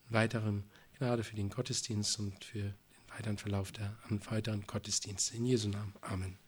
[0.09, 0.65] weiteren
[0.99, 2.75] Gnade für den Gottesdienst und für den
[3.17, 3.97] weiteren Verlauf der
[4.29, 5.37] weiteren Gottesdienste.
[5.37, 5.95] In Jesu Namen.
[6.01, 6.39] Amen.